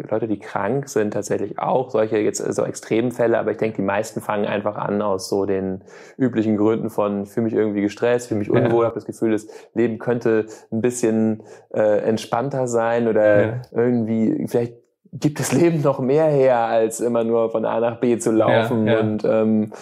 [0.09, 4.21] Leute, die krank sind, tatsächlich auch solche jetzt so Extremfälle, aber ich denke, die meisten
[4.21, 5.83] fangen einfach an aus so den
[6.17, 8.85] üblichen Gründen von fühle mich irgendwie gestresst, fühle mich unwohl, ja.
[8.85, 13.61] habe das Gefühl, das Leben könnte ein bisschen äh, entspannter sein oder ja.
[13.71, 14.80] irgendwie vielleicht
[15.13, 18.87] gibt das Leben noch mehr her, als immer nur von A nach B zu laufen
[18.87, 19.73] ja, und ähm,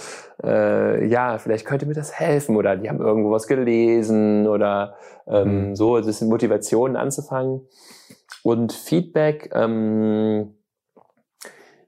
[0.44, 4.96] äh, ja, vielleicht könnte mir das helfen oder die haben irgendwo was gelesen oder
[5.28, 5.76] ähm, mhm.
[5.76, 7.68] so, das sind Motivationen anzufangen.
[8.42, 10.56] Und Feedback, ähm,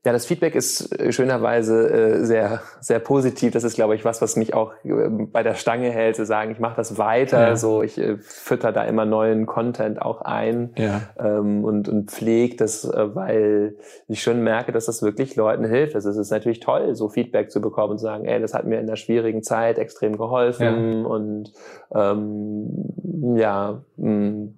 [0.04, 3.54] ja, das Feedback ist äh, schönerweise äh, sehr, sehr positiv.
[3.54, 6.52] Das ist, glaube ich, was, was mich auch äh, bei der Stange hält, zu sagen,
[6.52, 7.50] ich mache das weiter.
[7.50, 7.56] Ja.
[7.56, 11.02] So, ich äh, fütter da immer neuen Content auch ein ja.
[11.20, 13.76] ähm, und, und pflege das, äh, weil
[14.08, 15.94] ich schon merke, dass das wirklich Leuten hilft.
[15.94, 18.66] Also es ist natürlich toll, so Feedback zu bekommen und zu sagen, ey, das hat
[18.66, 21.08] mir in der schwierigen Zeit extrem geholfen ja.
[21.08, 21.54] und
[21.94, 24.56] ähm, ja, mh, mm,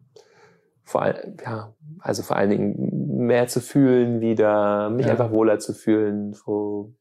[0.85, 1.73] vor allem, ja,
[2.03, 5.13] also vor allen Dingen mehr zu fühlen wieder, mich ja.
[5.13, 6.93] einfach wohler zu fühlen, so.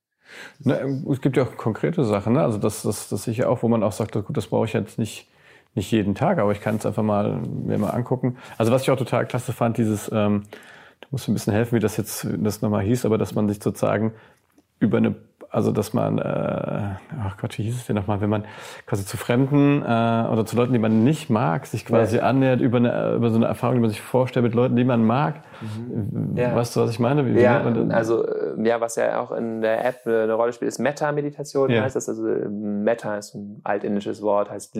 [0.60, 0.76] Na,
[1.10, 2.42] es gibt ja auch konkrete Sachen, ne?
[2.42, 4.98] Also das, das, das sicher auch, wo man auch sagt, gut, das brauche ich jetzt
[4.98, 5.28] nicht,
[5.74, 8.38] nicht jeden Tag, aber ich kann es einfach mal mir mal angucken.
[8.56, 10.44] Also was ich auch total klasse fand, dieses, ähm,
[11.00, 13.60] du musst ein bisschen helfen, wie das jetzt das nochmal hieß, aber dass man sich
[13.60, 14.12] sozusagen
[14.78, 15.14] über eine
[15.52, 18.46] also dass man, äh, ach Gott, wie hieß es denn nochmal, wenn man
[18.86, 22.22] quasi zu Fremden äh, oder zu Leuten, die man nicht mag, sich quasi ja.
[22.22, 25.04] annähert über, eine, über so eine Erfahrung, die man sich vorstellt mit Leuten, die man
[25.04, 25.42] mag.
[25.60, 26.36] Mhm.
[26.36, 26.56] Ja.
[26.56, 27.26] Weißt du, was ich meine?
[27.26, 30.78] Wie, ja, also äh, ja, was ja auch in der App eine Rolle spielt, ist
[30.78, 31.82] Meta-Meditation ja.
[31.82, 32.08] heißt das.
[32.08, 34.74] Also Meta ist ein altindisches Wort, heißt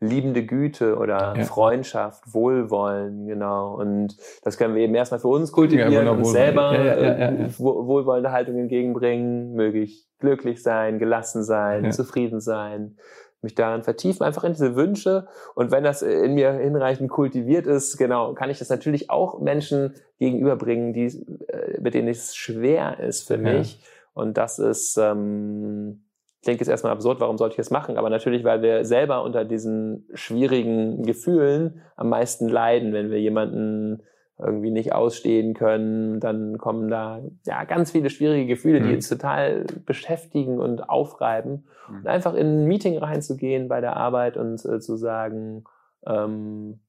[0.00, 1.44] liebende Güte oder ja.
[1.44, 3.74] Freundschaft, Wohlwollen, genau.
[3.74, 8.56] Und das können wir eben erstmal für uns kultivieren ja, und selber äh, wohlwollende Haltung
[8.58, 12.96] entgegenbringen, möge ich glücklich sein, gelassen sein, zufrieden sein
[13.42, 15.26] mich daran vertiefen, einfach in diese Wünsche.
[15.54, 19.94] Und wenn das in mir hinreichend kultiviert ist, genau, kann ich das natürlich auch Menschen
[20.18, 21.06] gegenüberbringen, die,
[21.48, 23.80] äh, mit denen es schwer ist für mich.
[24.12, 26.02] Und das ist, ähm,
[26.42, 27.96] klingt jetzt erstmal absurd, warum sollte ich das machen?
[27.96, 34.02] Aber natürlich, weil wir selber unter diesen schwierigen Gefühlen am meisten leiden, wenn wir jemanden
[34.38, 38.88] irgendwie nicht ausstehen können, dann kommen da ja ganz viele schwierige Gefühle, mhm.
[38.88, 41.66] die uns total beschäftigen und aufreiben.
[41.88, 41.96] Mhm.
[41.98, 45.64] Und einfach in ein Meeting reinzugehen bei der Arbeit und äh, zu sagen,
[46.06, 46.80] ähm,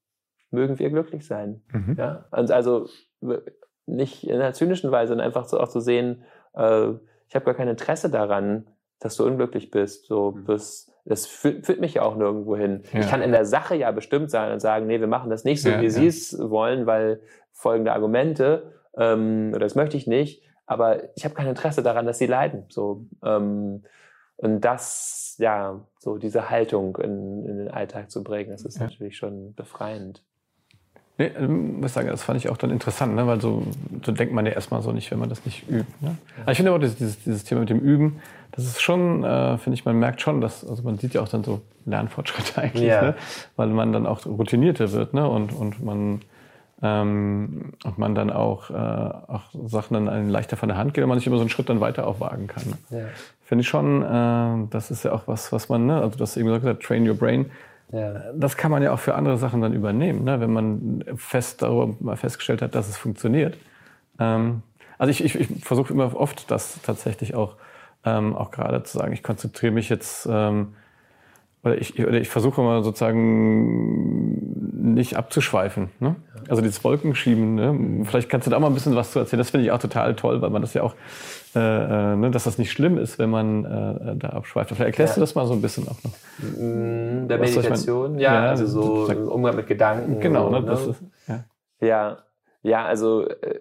[0.50, 1.62] mögen wir glücklich sein.
[1.74, 1.96] Mhm.
[1.98, 2.26] Ja?
[2.32, 2.88] Und also
[3.86, 6.92] nicht in einer zynischen Weise, sondern einfach so auch zu sehen, äh,
[7.28, 8.68] ich habe gar kein Interesse daran,
[9.02, 10.06] dass du unglücklich bist.
[10.06, 10.46] So mhm.
[10.46, 12.84] bis, das führt, führt mich ja auch nirgendwo hin.
[12.94, 13.02] Ja.
[13.02, 15.62] Ich kann in der Sache ja bestimmt sein und sagen, nee, wir machen das nicht
[15.62, 15.90] so, ja, wie ja.
[15.90, 17.20] sie es wollen, weil
[17.52, 22.20] folgende Argumente, ähm, oder das möchte ich nicht, aber ich habe kein Interesse daran, dass
[22.20, 22.66] sie leiden.
[22.70, 23.84] So, ähm,
[24.38, 29.18] und das, ja, so diese Haltung in, in den Alltag zu bringen, das ist natürlich
[29.18, 30.24] schon befreiend.
[31.18, 33.28] Nee, ähm, muss sagen, das fand ich auch dann interessant, ne?
[33.28, 33.64] weil so,
[34.04, 35.92] so denkt man ja erstmal so nicht, wenn man das nicht übt.
[36.00, 36.18] Ne?
[36.42, 38.22] Aber ich finde auch dieses, dieses Thema mit dem Üben,
[38.52, 41.28] das ist schon, äh, finde ich, man merkt schon, dass, also man sieht ja auch
[41.28, 43.02] dann so Lernfortschritte eigentlich, ja.
[43.02, 43.16] ne?
[43.56, 45.28] weil man dann auch routinierter wird ne?
[45.28, 46.22] und, und man
[46.84, 51.04] ähm, und man dann auch, äh, auch Sachen dann einen leichter von der Hand geht
[51.04, 52.64] und man sich immer so einen Schritt dann weiter auch wagen kann.
[52.90, 53.00] Ne?
[53.00, 53.06] Ja.
[53.44, 56.02] Finde ich schon, äh, das ist ja auch was, was man, ne?
[56.02, 57.52] also das eben gesagt, train your brain,
[57.92, 58.34] ja.
[58.34, 60.40] Das kann man ja auch für andere Sachen dann übernehmen, ne?
[60.40, 63.58] wenn man fest darüber mal festgestellt hat, dass es funktioniert.
[64.20, 64.62] Ähm,
[64.98, 67.56] also ich, ich, ich versuche immer oft das tatsächlich auch,
[68.06, 70.74] ähm, auch gerade zu sagen, ich konzentriere mich jetzt ähm,
[71.64, 75.90] oder ich, oder ich versuche mal sozusagen nicht abzuschweifen.
[76.00, 76.16] Ne?
[76.50, 78.06] Also dieses Wolkenschieben, ne?
[78.06, 79.40] vielleicht kannst du da mal ein bisschen was zu erzählen.
[79.40, 80.96] Das finde ich auch total toll, weil man das ja auch,
[81.56, 84.70] äh, äh, ne, dass das nicht schlimm ist, wenn man äh, da abschweift.
[84.70, 85.16] Vielleicht erklärst ja.
[85.16, 86.12] du das mal so ein bisschen auch noch.
[86.40, 90.20] Mm, der was Meditation, ja, ja, also so Umgang mit Gedanken.
[90.20, 90.66] Genau, so, ne?
[90.66, 91.44] Das ist, ja.
[91.82, 92.18] ja,
[92.64, 93.60] ja, also äh,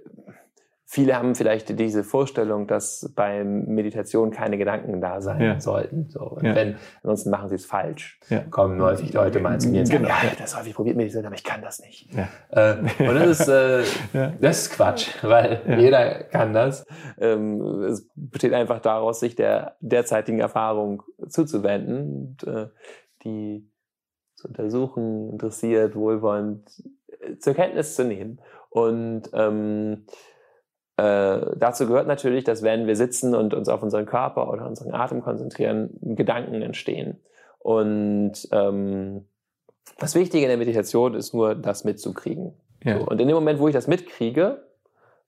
[0.92, 5.60] Viele haben vielleicht diese Vorstellung, dass bei Meditation keine Gedanken da sein ja.
[5.60, 6.08] sollten.
[6.08, 6.22] So.
[6.22, 6.56] Und ja.
[6.56, 8.18] wenn, ansonsten machen sie es falsch.
[8.28, 8.40] Ja.
[8.50, 10.08] Kommen häufig Leute mal zu mir und sagen, genau.
[10.08, 12.08] ja, das häufig probiert Meditation, aber ich kann das nicht.
[12.50, 13.84] Äh, und das ist, äh,
[14.40, 16.84] das ist Quatsch, weil jeder kann das.
[17.20, 22.66] Ähm, es besteht einfach daraus, sich der derzeitigen Erfahrung zuzuwenden und äh,
[23.22, 23.70] die
[24.34, 26.68] zu untersuchen, interessiert, wohlwollend
[27.20, 28.40] äh, zur Kenntnis zu nehmen.
[28.70, 30.06] Und ähm,
[31.00, 34.92] äh, dazu gehört natürlich, dass wenn wir sitzen und uns auf unseren Körper oder unseren
[34.92, 37.20] Atem konzentrieren, Gedanken entstehen.
[37.58, 39.24] Und ähm,
[39.98, 42.52] das Wichtige in der Meditation ist nur, das mitzukriegen.
[42.84, 42.98] Ja.
[42.98, 44.62] So, und in dem Moment, wo ich das mitkriege,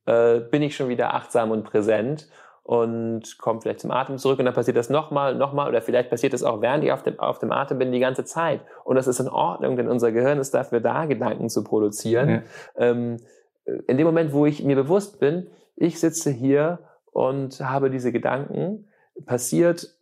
[0.05, 2.29] äh, bin ich schon wieder achtsam und präsent
[2.65, 6.35] und komme vielleicht zum Atem zurück und dann passiert das nochmal, nochmal oder vielleicht passiert
[6.35, 8.61] das auch während ich auf dem, auf dem Atem bin die ganze Zeit.
[8.85, 12.29] Und das ist in Ordnung, denn unser Gehirn ist dafür da, Gedanken zu produzieren.
[12.29, 12.43] Ja.
[12.77, 13.17] Ähm,
[13.65, 16.81] in dem Moment, wo ich mir bewusst bin, ich sitze hier
[17.13, 18.89] und habe diese Gedanken,
[19.27, 19.97] passiert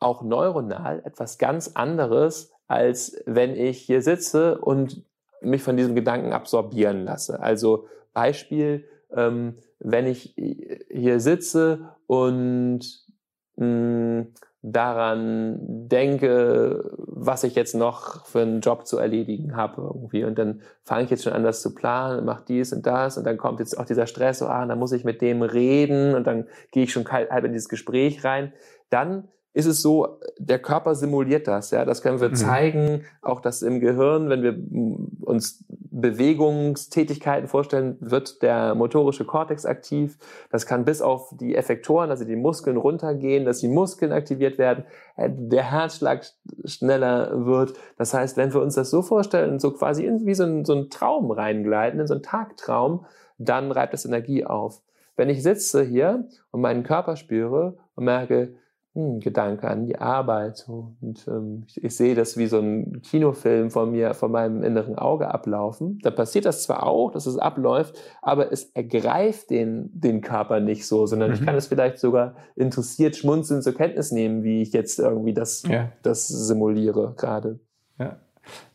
[0.00, 5.04] auch neuronal etwas ganz anderes, als wenn ich hier sitze und
[5.40, 7.40] mich von diesem Gedanken absorbieren lasse.
[7.40, 10.34] Also Beispiel, ähm, wenn ich
[10.90, 12.80] hier sitze und
[13.56, 20.24] mh, hm, daran denke, was ich jetzt noch für einen Job zu erledigen habe irgendwie.
[20.24, 23.24] Und dann fange ich jetzt schon an, das zu planen, mache dies und das und
[23.24, 26.26] dann kommt jetzt auch dieser Stress, so, ah, dann muss ich mit dem reden und
[26.26, 28.52] dann gehe ich schon halb in dieses Gespräch rein.
[28.90, 32.34] Dann ist es so, der Körper simuliert das, ja, das können wir mhm.
[32.34, 34.56] zeigen, auch das im Gehirn, wenn wir
[35.26, 40.18] uns Bewegungstätigkeiten vorstellen, wird der motorische Kortex aktiv.
[40.50, 44.84] Das kann bis auf die Effektoren, also die Muskeln runtergehen, dass die Muskeln aktiviert werden,
[45.16, 46.24] äh, der Herzschlag
[46.64, 47.74] schneller wird.
[47.96, 50.74] Das heißt, wenn wir uns das so vorstellen, so quasi in, wie so ein, so
[50.74, 53.04] ein Traum reingleiten, in so einen Tagtraum,
[53.38, 54.82] dann reibt das Energie auf.
[55.16, 58.54] Wenn ich sitze hier und meinen Körper spüre und merke,
[58.98, 60.66] hm, Gedanke an die Arbeit.
[60.68, 64.98] Und ähm, ich, ich, sehe das wie so ein Kinofilm von mir, von meinem inneren
[64.98, 66.00] Auge ablaufen.
[66.02, 70.84] Da passiert das zwar auch, dass es abläuft, aber es ergreift den, den Körper nicht
[70.84, 71.34] so, sondern mhm.
[71.36, 75.62] ich kann es vielleicht sogar interessiert schmunzeln zur Kenntnis nehmen, wie ich jetzt irgendwie das,
[75.62, 75.92] ja.
[76.02, 77.60] das simuliere gerade.
[78.00, 78.18] Ja.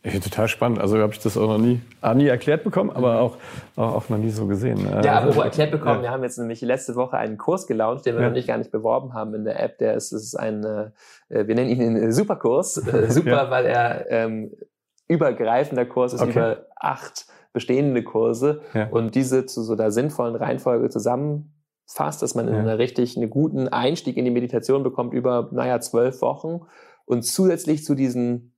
[0.03, 0.79] Ja, total spannend.
[0.79, 3.37] Also habe ich das auch noch nie, ah, nie erklärt bekommen, aber auch,
[3.77, 4.85] auch, auch noch nie so gesehen.
[5.03, 6.03] Ja, aber wo erklärt bekommen, ja.
[6.03, 8.27] wir haben jetzt nämlich letzte Woche einen Kurs gelauncht, den wir ja.
[8.27, 9.77] noch nicht gar nicht beworben haben in der App.
[9.77, 10.91] Der ist, ist ein, äh,
[11.29, 12.77] wir nennen ihn einen Superkurs.
[12.77, 13.49] Äh, super, ja.
[13.49, 14.51] weil er ähm,
[15.07, 16.31] übergreifender Kurs ist okay.
[16.31, 22.55] über acht bestehende Kurse und diese zu so der sinnvollen Reihenfolge zusammenfasst, dass man in
[22.55, 26.61] einer richtig einen guten Einstieg in die Meditation bekommt über, naja, zwölf Wochen
[27.05, 28.52] und zusätzlich zu diesen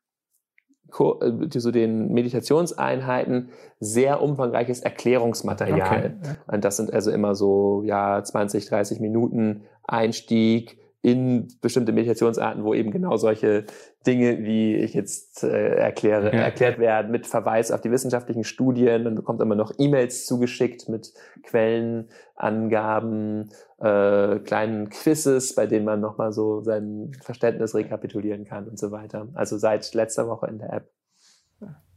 [0.99, 6.17] äh, so den Meditationseinheiten sehr umfangreiches Erklärungsmaterial.
[6.21, 6.36] Okay.
[6.47, 12.73] Und das sind also immer so ja 20, 30 Minuten Einstieg in bestimmte Meditationsarten, wo
[12.73, 13.65] eben genau solche
[14.08, 16.41] Dinge, wie ich jetzt äh, erkläre, ja.
[16.41, 19.03] erklärt werden, mit Verweis auf die wissenschaftlichen Studien.
[19.03, 26.31] Man bekommt immer noch E-Mails zugeschickt mit Quellenangaben, äh, kleinen Quizzes, bei denen man nochmal
[26.31, 29.27] so sein Verständnis rekapitulieren kann und so weiter.
[29.33, 30.89] Also seit letzter Woche in der App.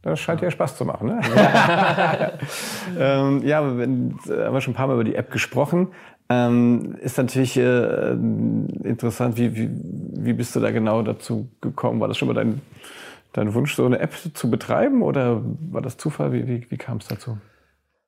[0.02, 1.20] Das scheint ja Spaß zu machen, ne?
[1.34, 2.32] Ja,
[2.98, 5.88] ähm, ja wenn, äh, haben wir schon ein paar Mal über die App gesprochen.
[6.28, 12.00] Ähm, ist natürlich äh, interessant, wie, wie, wie bist du da genau dazu gekommen?
[12.00, 12.60] War das schon mal dein,
[13.32, 16.32] dein Wunsch, so eine App zu betreiben oder war das Zufall?
[16.32, 17.38] Wie, wie, wie kam es dazu?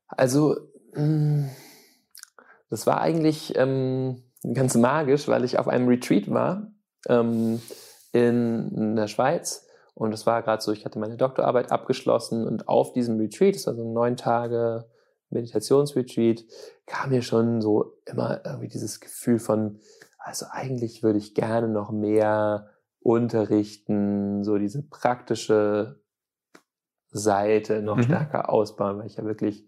[0.09, 0.57] Also,
[0.95, 1.47] mm,
[2.71, 4.23] das war eigentlich ähm,
[4.55, 6.73] ganz magisch, weil ich auf einem Retreat war
[7.09, 7.61] ähm,
[8.13, 12.69] in, in der Schweiz und es war gerade so, ich hatte meine Doktorarbeit abgeschlossen und
[12.69, 14.89] auf diesem Retreat, das war so ein neun Tage
[15.31, 16.45] Meditationsretreat,
[16.87, 19.79] kam mir schon so immer irgendwie dieses Gefühl von,
[20.19, 26.01] also eigentlich würde ich gerne noch mehr unterrichten, so diese praktische
[27.11, 28.03] Seite noch mhm.
[28.05, 29.67] stärker ausbauen, weil ich ja wirklich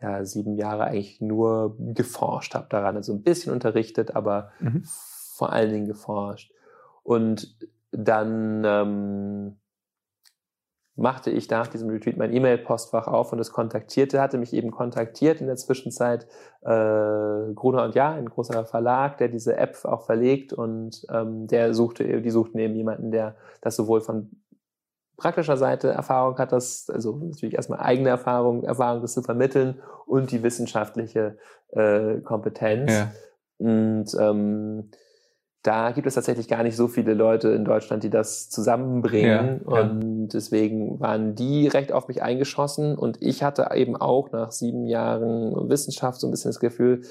[0.00, 4.82] ja, sieben Jahre eigentlich nur geforscht habe daran, also ein bisschen unterrichtet, aber mhm.
[4.84, 6.52] vor allen Dingen geforscht.
[7.02, 7.56] Und
[7.92, 9.56] dann ähm,
[10.96, 15.40] machte ich nach diesem Retreat mein E-Mail-Postfach auf und es kontaktierte, hatte mich eben kontaktiert
[15.40, 16.26] in der Zwischenzeit
[16.62, 21.74] äh, Gruner und Ja, ein großer Verlag, der diese App auch verlegt und ähm, der
[21.74, 24.30] suchte, die suchten eben jemanden, der das sowohl von
[25.16, 30.30] praktischer Seite Erfahrung hat, das, also natürlich erstmal eigene Erfahrung, Erfahrung, das zu vermitteln und
[30.30, 31.38] die wissenschaftliche
[31.72, 32.92] äh, Kompetenz.
[32.92, 33.12] Ja.
[33.58, 34.90] Und ähm,
[35.62, 39.62] da gibt es tatsächlich gar nicht so viele Leute in Deutschland, die das zusammenbringen.
[39.68, 40.28] Ja, und ja.
[40.32, 42.96] deswegen waren die recht auf mich eingeschossen.
[42.96, 47.02] Und ich hatte eben auch nach sieben Jahren Wissenschaft so ein bisschen das Gefühl,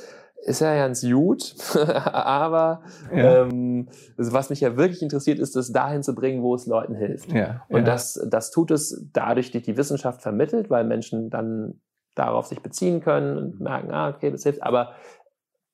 [0.43, 2.81] ist ja ganz gut, aber
[3.13, 3.43] ja.
[3.43, 3.87] ähm,
[4.17, 7.31] was mich ja wirklich interessiert, ist es dahin zu bringen, wo es Leuten hilft.
[7.31, 7.85] Ja, und ja.
[7.85, 11.79] Das, das tut es dadurch, die die Wissenschaft vermittelt, weil Menschen dann
[12.13, 14.63] darauf sich beziehen können und merken, ah, okay, das hilft.
[14.63, 14.91] Aber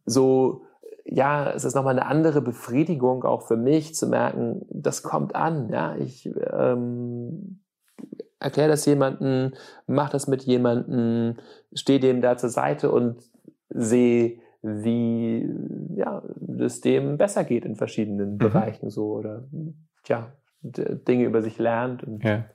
[0.05, 0.63] so
[1.05, 5.69] ja, es ist nochmal eine andere Befriedigung auch für mich zu merken, das kommt an.
[5.69, 7.59] Ja, ich ähm,
[8.39, 9.53] erkläre das jemanden,
[9.88, 11.38] mache das mit jemanden,
[11.73, 13.17] stehe dem da zur Seite und
[13.69, 15.49] sehe, wie
[15.95, 16.22] ja,
[16.59, 18.38] es dem besser geht in verschiedenen mhm.
[18.38, 19.43] Bereichen so oder
[20.07, 20.32] ja,
[20.62, 22.45] Dinge über sich lernt und ja.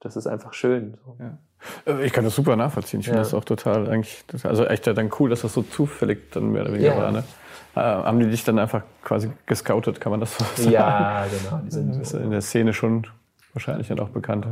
[0.00, 0.96] das ist einfach schön.
[1.18, 1.38] Ja.
[1.86, 3.00] Äh, ich kann das super nachvollziehen.
[3.00, 3.24] Ich finde ja.
[3.24, 6.72] das auch total eigentlich, also echt dann cool, dass das so zufällig dann mehr oder
[6.72, 7.12] weniger war.
[7.12, 7.24] Ne?
[7.74, 10.72] Äh, haben die dich dann einfach quasi gescoutet, kann man das so sagen?
[10.72, 11.62] Ja, genau.
[11.64, 13.06] Die sind so in der Szene schon
[13.52, 14.46] wahrscheinlich dann auch bekannt.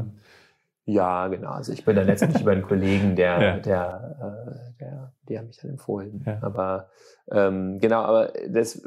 [0.86, 1.50] Ja, genau.
[1.50, 3.56] Also ich bin dann letztendlich über einen Kollegen, der, ja.
[3.58, 6.24] der, äh, der, die haben mich dann empfohlen.
[6.26, 6.38] Ja.
[6.42, 6.88] Aber
[7.30, 8.82] ähm, genau, aber das,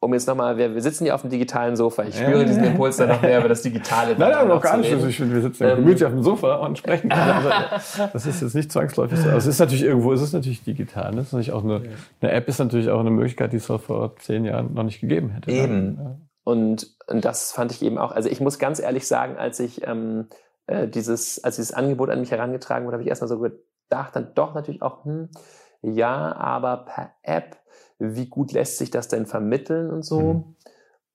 [0.00, 2.04] um jetzt nochmal, wir, wir sitzen hier auf dem digitalen Sofa.
[2.04, 2.44] Ich spüre ja.
[2.44, 4.14] diesen Impuls dann noch mehr über das Digitale.
[4.18, 4.92] nein, nein, noch gar nicht.
[4.92, 7.12] Also ich finde, wir sitzen ähm, gemütlich auf dem Sofa und sprechen.
[7.26, 7.48] Also,
[8.12, 9.28] das ist jetzt nicht zwangsläufig so.
[9.28, 11.12] Also es ist natürlich irgendwo, es ist natürlich digital.
[11.12, 11.20] Ne?
[11.20, 11.82] Es ist natürlich auch eine,
[12.20, 15.30] eine App ist natürlich auch eine Möglichkeit, die es vor zehn Jahren noch nicht gegeben
[15.30, 15.50] hätte.
[15.50, 15.56] Ne?
[15.56, 15.98] Eben.
[15.98, 16.16] Ja.
[16.44, 19.86] Und, und das fand ich eben auch, also ich muss ganz ehrlich sagen, als ich
[19.86, 20.28] ähm,
[20.66, 24.32] äh, dieses, als dieses Angebot an mich herangetragen wurde, habe ich erstmal so gedacht, dann
[24.34, 25.28] doch natürlich auch, hm,
[25.82, 27.56] ja, aber per App,
[27.98, 30.20] wie gut lässt sich das denn vermitteln und so?
[30.20, 30.56] Mhm.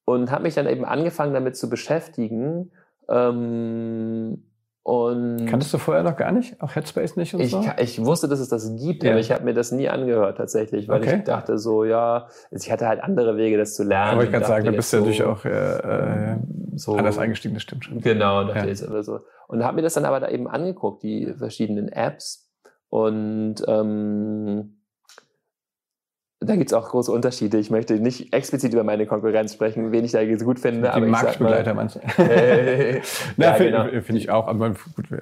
[0.06, 2.72] Und habe mich dann eben angefangen damit zu beschäftigen.
[3.08, 4.43] Ähm,
[4.84, 6.60] und Kanntest du vorher noch gar nicht?
[6.60, 7.64] Auch Headspace nicht und ich, so?
[7.78, 9.12] Ich wusste, dass es das gibt, ja.
[9.12, 11.18] aber ich habe mir das nie angehört tatsächlich, weil okay.
[11.18, 14.14] ich dachte so, ja, also ich hatte halt andere Wege, das zu lernen.
[14.14, 16.38] Aber ich kann sagen, du bist ja so, natürlich auch äh, äh,
[16.76, 18.02] so anders eingestiegen, das stimmt schon.
[18.02, 18.66] Genau, dachte ja.
[18.66, 19.20] jetzt aber so.
[19.52, 22.49] Und habe mir das dann aber da eben angeguckt, die verschiedenen Apps.
[22.88, 24.78] Und ähm,
[26.39, 27.58] da gibt's auch große Unterschiede.
[27.58, 30.84] Ich möchte nicht explizit über meine Konkurrenz sprechen, wen ich da gut finde.
[30.84, 31.72] Die aber Marktbegleiter?
[32.18, 33.02] Äh,
[33.36, 34.02] Na, ja, finde genau.
[34.02, 34.47] find ich auch.
[34.47, 35.20] Aber gut, wir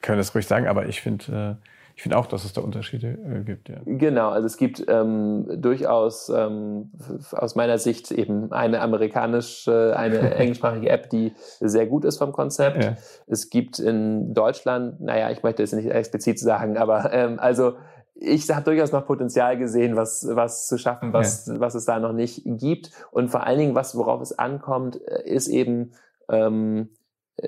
[0.00, 1.66] können das ruhig sagen, aber ich finde äh,
[2.00, 3.68] ich finde auch, dass es da Unterschiede äh, gibt.
[3.68, 3.76] Ja.
[3.84, 6.92] Genau, also es gibt ähm, durchaus ähm,
[7.32, 12.82] aus meiner Sicht eben eine amerikanische, eine englischsprachige App, die sehr gut ist vom Konzept.
[12.82, 12.96] Ja.
[13.26, 17.74] Es gibt in Deutschland, naja, ich möchte es nicht explizit sagen, aber ähm, also
[18.14, 21.60] ich habe durchaus noch Potenzial gesehen, was, was zu schaffen, was, ja.
[21.60, 22.92] was es da noch nicht gibt.
[23.10, 25.92] Und vor allen Dingen, was, worauf es ankommt, äh, ist eben
[26.30, 26.88] ähm,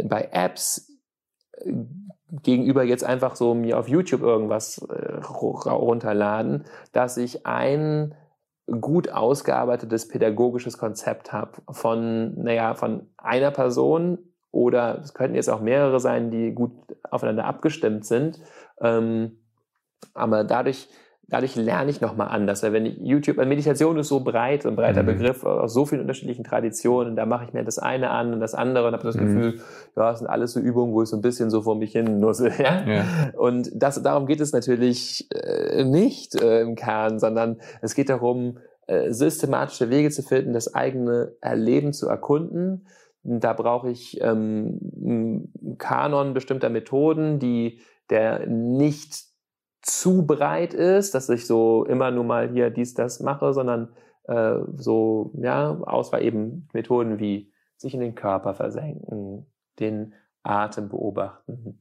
[0.04, 0.92] bei Apps
[1.56, 1.72] äh,
[2.32, 5.20] gegenüber jetzt einfach so mir auf YouTube irgendwas äh,
[5.68, 8.14] runterladen, dass ich ein
[8.80, 14.18] gut ausgearbeitetes pädagogisches Konzept habe von, naja, von einer Person
[14.50, 16.72] oder es könnten jetzt auch mehrere sein, die gut
[17.10, 18.40] aufeinander abgestimmt sind.
[18.80, 19.38] Ähm,
[20.14, 20.88] aber dadurch
[21.32, 22.62] dadurch lerne ich nochmal anders.
[22.62, 25.06] Weil wenn ich YouTube, Meditation ist so breit, ein breiter mhm.
[25.06, 28.54] Begriff aus so vielen unterschiedlichen Traditionen, da mache ich mir das eine an und das
[28.54, 29.20] andere und habe das mhm.
[29.20, 29.60] Gefühl,
[29.96, 32.20] ja, das sind alles so Übungen, wo ich so ein bisschen so vor mich hin
[32.20, 32.52] nussel.
[32.62, 32.84] Ja?
[32.86, 33.04] ja.
[33.34, 38.58] Und das, darum geht es natürlich äh, nicht äh, im Kern, sondern es geht darum,
[38.86, 42.86] äh, systematische Wege zu finden, das eigene Erleben zu erkunden.
[43.22, 47.80] Da brauche ich ähm, einen Kanon bestimmter Methoden, die
[48.10, 49.31] der nicht
[49.82, 53.88] zu breit ist, dass ich so immer nur mal hier dies, das mache, sondern
[54.24, 59.46] äh, so, ja, Auswahl eben Methoden wie sich in den Körper versenken,
[59.80, 60.14] den
[60.44, 61.80] Atem beobachten,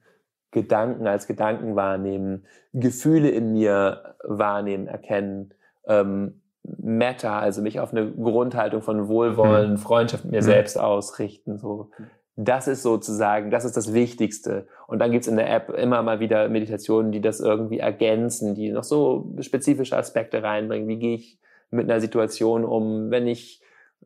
[0.49, 5.53] Gedanken als Gedanken wahrnehmen, Gefühle in mir wahrnehmen, erkennen,
[5.85, 9.77] ähm, Meta, also mich auf eine Grundhaltung von Wohlwollen, mhm.
[9.77, 10.45] Freundschaft mit mir mhm.
[10.45, 11.91] selbst ausrichten, so
[12.35, 14.67] das ist sozusagen, das ist das Wichtigste.
[14.91, 18.73] Und dann gibt's in der App immer mal wieder Meditationen, die das irgendwie ergänzen, die
[18.73, 20.89] noch so spezifische Aspekte reinbringen.
[20.89, 21.39] Wie gehe ich
[21.69, 23.61] mit einer Situation um, wenn ich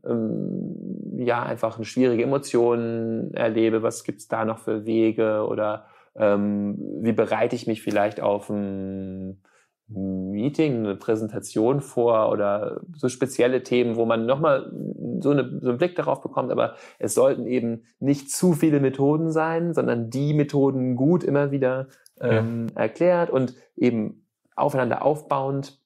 [0.05, 3.81] ähm, ja einfach eine schwierige Emotion erlebe?
[3.81, 5.47] Was gibt's da noch für Wege?
[5.49, 9.41] Oder ähm, wie bereite ich mich vielleicht auf ein
[9.87, 14.71] Meeting, eine Präsentation vor oder so spezielle Themen, wo man nochmal
[15.19, 19.31] so, eine, so einen Blick darauf bekommt, aber es sollten eben nicht zu viele Methoden
[19.31, 21.87] sein, sondern die Methoden gut immer wieder
[22.19, 22.81] ähm, ja.
[22.81, 24.25] erklärt und eben
[24.55, 25.79] aufeinander aufbauend.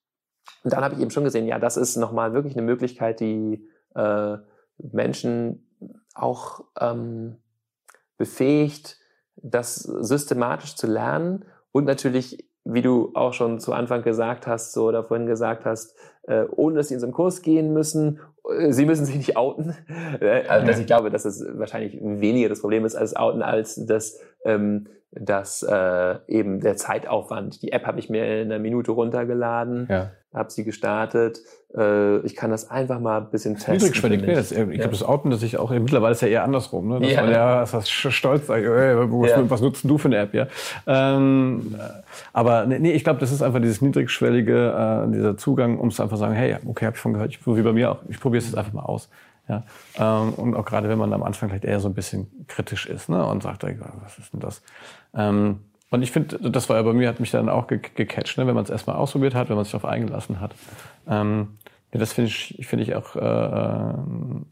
[0.64, 3.68] Und dann habe ich eben schon gesehen, ja, das ist nochmal wirklich eine Möglichkeit, die
[3.96, 4.38] äh,
[4.78, 5.68] Menschen
[6.14, 7.36] auch ähm,
[8.18, 8.98] befähigt,
[9.36, 14.88] das systematisch zu lernen und natürlich wie du auch schon zu Anfang gesagt hast, so
[14.88, 15.96] oder vorhin gesagt hast,
[16.30, 18.20] äh, ohne dass sie in so einen Kurs gehen müssen,
[18.58, 19.76] äh, sie müssen sich nicht outen.
[20.22, 23.76] Äh, also, dass ich glaube, dass es wahrscheinlich weniger das Problem ist als Outen, als
[23.86, 27.62] das, ähm, dass äh, eben der Zeitaufwand.
[27.62, 29.88] Die App habe ich mir in einer Minute runtergeladen.
[29.90, 31.40] Ja habe sie gestartet.
[31.76, 33.76] Äh, ich kann das einfach mal ein bisschen testen.
[33.76, 34.34] Niedrigschwellig, ne?
[34.36, 34.66] Das, ich ja.
[34.66, 37.00] glaube, das Outen das sich auch, mittlerweile ist ja eher andersrum, ne?
[37.00, 37.22] Dass ja.
[37.22, 39.50] man ja das stolz sagt, was, ja.
[39.50, 40.48] was nutzt du für eine App, ja?
[40.86, 41.76] Ähm,
[42.32, 46.18] aber nee, ich glaube, das ist einfach dieses niedrigschwellige, äh, dieser Zugang, um es einfach
[46.20, 48.40] sagen, hey, okay, habe ich von gehört, ich, so wie bei mir auch, ich probiere
[48.40, 49.10] es jetzt einfach mal aus.
[49.48, 49.64] Ja,
[49.98, 53.10] ähm, und auch gerade wenn man am Anfang vielleicht eher so ein bisschen kritisch ist
[53.10, 54.62] ne, und sagt, was ist denn das?
[55.16, 58.38] Ähm, und ich finde, das war ja bei mir, hat mich dann auch ge gecatcht,
[58.38, 58.46] ne?
[58.46, 60.54] wenn man es erstmal ausprobiert hat, wenn man sich darauf eingelassen hat.
[61.08, 61.58] Ähm,
[61.92, 63.94] Ja, das finde ich, finde ich auch äh, äh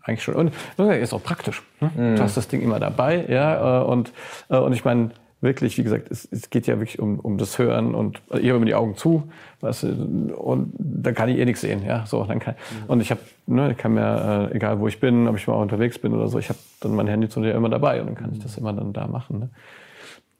[0.01, 0.33] eigentlich schon.
[0.33, 1.61] Und ist auch praktisch.
[1.79, 1.91] Ne?
[1.95, 2.15] Mm.
[2.15, 3.81] Du hast das Ding immer dabei, ja.
[3.81, 4.11] Äh, und,
[4.49, 5.11] äh, und ich meine,
[5.41, 8.57] wirklich, wie gesagt, es, es geht ja wirklich um, um das Hören und ich habe
[8.57, 9.29] immer die Augen zu,
[9.61, 12.89] weißt du, und dann kann ich eh nichts sehen, ja, so, dann kann, mhm.
[12.89, 15.55] und ich habe, ne, ich kann mir, äh, egal wo ich bin, ob ich mal
[15.55, 18.15] unterwegs bin oder so, ich habe dann mein Handy zu dir immer dabei und dann
[18.15, 19.49] kann ich das immer dann da machen, ne.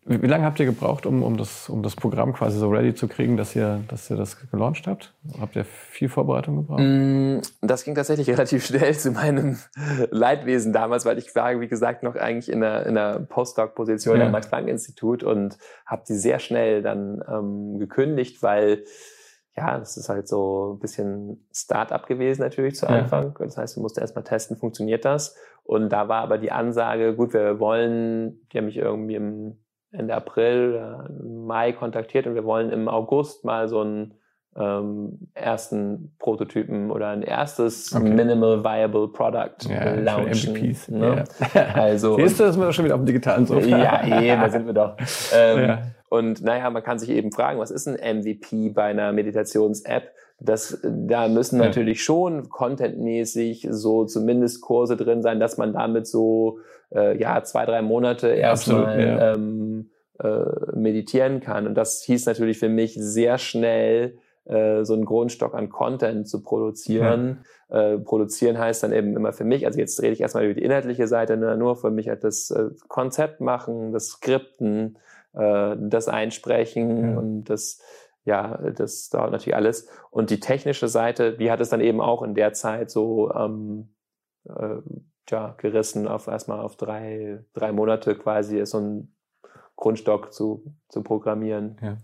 [0.08, 2.96] Wie, wie lange habt ihr gebraucht, um, um, das, um das Programm quasi so ready
[2.96, 5.14] zu kriegen, dass ihr, dass ihr das gelauncht habt?
[5.40, 6.80] Habt ihr viel Vorbereitung gebraucht?
[6.82, 9.58] Mm, das ging tatsächlich relativ schnell zu meinem
[10.10, 14.26] Leidwesen damals, weil ich war, wie gesagt, noch eigentlich in einer, in einer Postdoc-Position ja.
[14.26, 18.84] am Max-Planck-Institut und habe die sehr schnell dann ähm, gekündigt, weil
[19.58, 23.34] ja, das ist halt so ein bisschen Start-up gewesen natürlich zu Anfang.
[23.40, 23.46] Ja.
[23.46, 25.36] Das heißt, du musst erstmal testen, funktioniert das?
[25.64, 29.58] Und da war aber die Ansage, gut, wir wollen, die haben mich irgendwie im
[29.92, 34.14] Ende April, Mai kontaktiert und wir wollen im August mal so einen
[34.58, 38.10] ähm, ersten Prototypen oder ein erstes okay.
[38.10, 40.54] Minimal Viable Product ja, launchen.
[40.54, 40.90] MVPs.
[40.90, 41.24] Ne?
[41.54, 41.66] Ja.
[41.76, 43.68] Also, Siehst du, das wir schon wieder auf dem digitalen Sofa.
[43.68, 44.96] Ja, eben, da sind wir doch.
[45.34, 45.82] Ähm, ja.
[46.10, 50.12] Und naja, man kann sich eben fragen, was ist ein MVP bei einer Meditations-App?
[50.40, 56.60] Das, da müssen natürlich schon contentmäßig so zumindest Kurse drin sein, dass man damit so
[56.94, 59.34] äh, ja zwei, drei Monate erstmal ja.
[59.34, 61.68] ähm, äh, meditieren kann.
[61.68, 66.42] Und das hieß natürlich für mich sehr schnell äh, so einen Grundstock an Content zu
[66.42, 67.44] produzieren.
[67.70, 67.94] Ja.
[67.94, 70.64] Äh, produzieren heißt dann eben immer für mich, also jetzt rede ich erstmal über die
[70.64, 74.98] inhaltliche Seite, ne, nur für mich halt das äh, Konzept machen, das Skripten,
[75.34, 77.18] äh, das Einsprechen ja.
[77.20, 77.82] und das
[78.24, 79.88] ja, das dauert natürlich alles.
[80.12, 83.96] Und die technische Seite, die hat es dann eben auch in der Zeit so ähm,
[84.50, 84.82] äh,
[85.30, 89.14] ja, gerissen auf erstmal auf drei, drei Monate quasi so ein
[89.76, 91.78] Grundstock zu, zu programmieren.
[91.82, 91.98] Ja.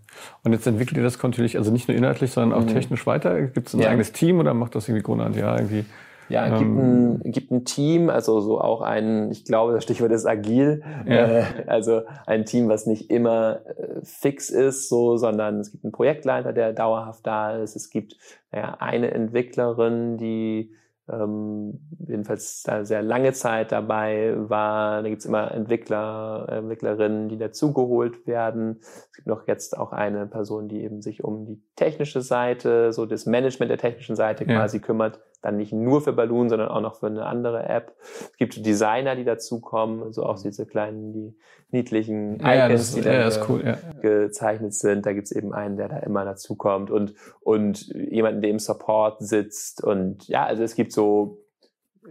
[0.44, 2.72] Und jetzt entwickelt ihr das kontinuierlich, also nicht nur inhaltlich, sondern auch mhm.
[2.72, 3.42] technisch weiter?
[3.42, 3.88] Gibt es ein ja.
[3.88, 5.36] eigenes Team oder macht das irgendwie Grundland?
[5.36, 5.84] Ja, irgendwie
[6.28, 9.84] ja, es gibt, ähm, ein, gibt ein Team, also so auch ein, ich glaube, das
[9.84, 11.14] Stichwort ist agil, ja.
[11.14, 15.92] äh, also ein Team, was nicht immer äh, fix ist, so, sondern es gibt einen
[15.92, 17.76] Projektleiter, der dauerhaft da ist.
[17.76, 18.16] Es gibt
[18.52, 20.72] naja, eine Entwicklerin, die
[21.08, 25.02] ähm, jedenfalls da sehr lange Zeit dabei war.
[25.02, 28.78] Da gibt's immer Entwickler, Entwicklerinnen, die dazugeholt werden.
[28.80, 33.06] Es gibt noch jetzt auch eine Person, die eben sich um die technische Seite, so
[33.06, 34.56] das Management der technischen Seite ja.
[34.56, 35.20] quasi kümmert.
[35.44, 37.94] Dann nicht nur für Balloon, sondern auch noch für eine andere App.
[38.00, 41.36] Es gibt Designer, die dazukommen, so auch diese kleinen, die
[41.70, 43.76] niedlichen Icons, ja, das, die da ja, cool, ja.
[44.00, 45.04] gezeichnet sind.
[45.04, 49.84] Da gibt's eben einen, der da immer dazukommt und, und jemanden, der im Support sitzt.
[49.84, 51.44] Und ja, also es gibt so,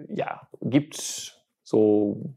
[0.09, 2.35] ja, gibt so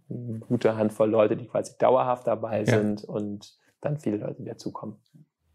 [0.49, 4.97] gute Handvoll Leute, die quasi dauerhaft dabei sind und dann viele Leute, die dazukommen.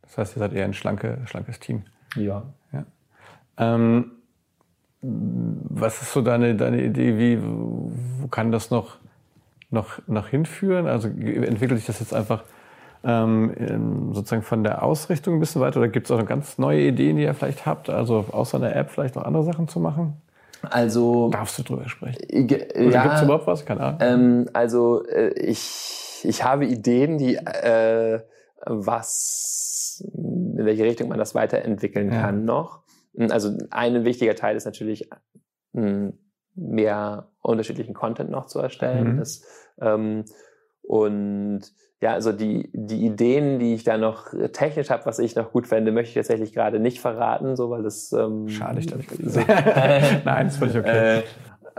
[0.04, 1.86] Das heißt, ihr seid eher ein schlanke, schlankes Team.
[2.16, 2.54] Ja.
[2.72, 2.86] ja.
[3.58, 4.21] Ähm,
[5.02, 8.98] was ist so deine, deine Idee, wie, wo kann das noch,
[9.70, 10.88] noch, noch hinführen?
[10.88, 12.44] Also entwickelt sich das jetzt einfach
[13.04, 16.82] ähm, sozusagen von der Ausrichtung ein bisschen weiter oder gibt es auch noch ganz neue
[16.82, 17.90] Ideen, die ihr vielleicht habt?
[17.90, 20.22] Also außer der App vielleicht noch andere Sachen zu machen?
[20.62, 21.30] Also.
[21.30, 22.20] Darfst du drüber sprechen?
[22.30, 23.66] Oder ja, gibt es überhaupt was?
[23.66, 24.00] Keine Ahnung.
[24.02, 28.20] Ähm, also äh, ich, ich habe Ideen, die äh,
[28.66, 32.22] was in welche Richtung man das weiterentwickeln ja.
[32.22, 32.82] kann noch.
[33.16, 35.10] Hm, also ein wichtiger Teil ist natürlich
[35.74, 36.14] hm,
[36.56, 39.14] mehr unterschiedlichen Content noch zu erstellen.
[39.14, 39.18] Mhm.
[39.18, 39.44] Das,
[39.80, 40.26] ähm,
[40.82, 41.62] und
[42.02, 45.68] ja, also die, die Ideen, die ich da noch technisch habe, was ich noch gut
[45.68, 49.20] fände, möchte ich tatsächlich gerade nicht verraten, so weil das ähm, schade ich glaube ich.
[50.26, 51.20] Nein, das völlig okay.
[51.20, 51.24] Äh,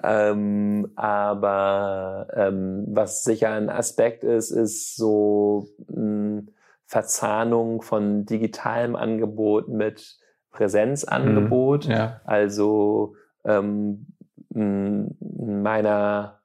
[0.04, 6.48] ähm, aber ähm, was sicher ein Aspekt ist, ist so mh, hm,
[6.86, 10.18] Verzahnung von digitalem Angebot mit
[10.53, 11.86] Präsenzangebot.
[11.86, 12.20] Mhm, ja.
[12.24, 14.07] Also ähm,
[14.50, 16.40] meiner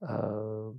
[0.00, 0.74] äh,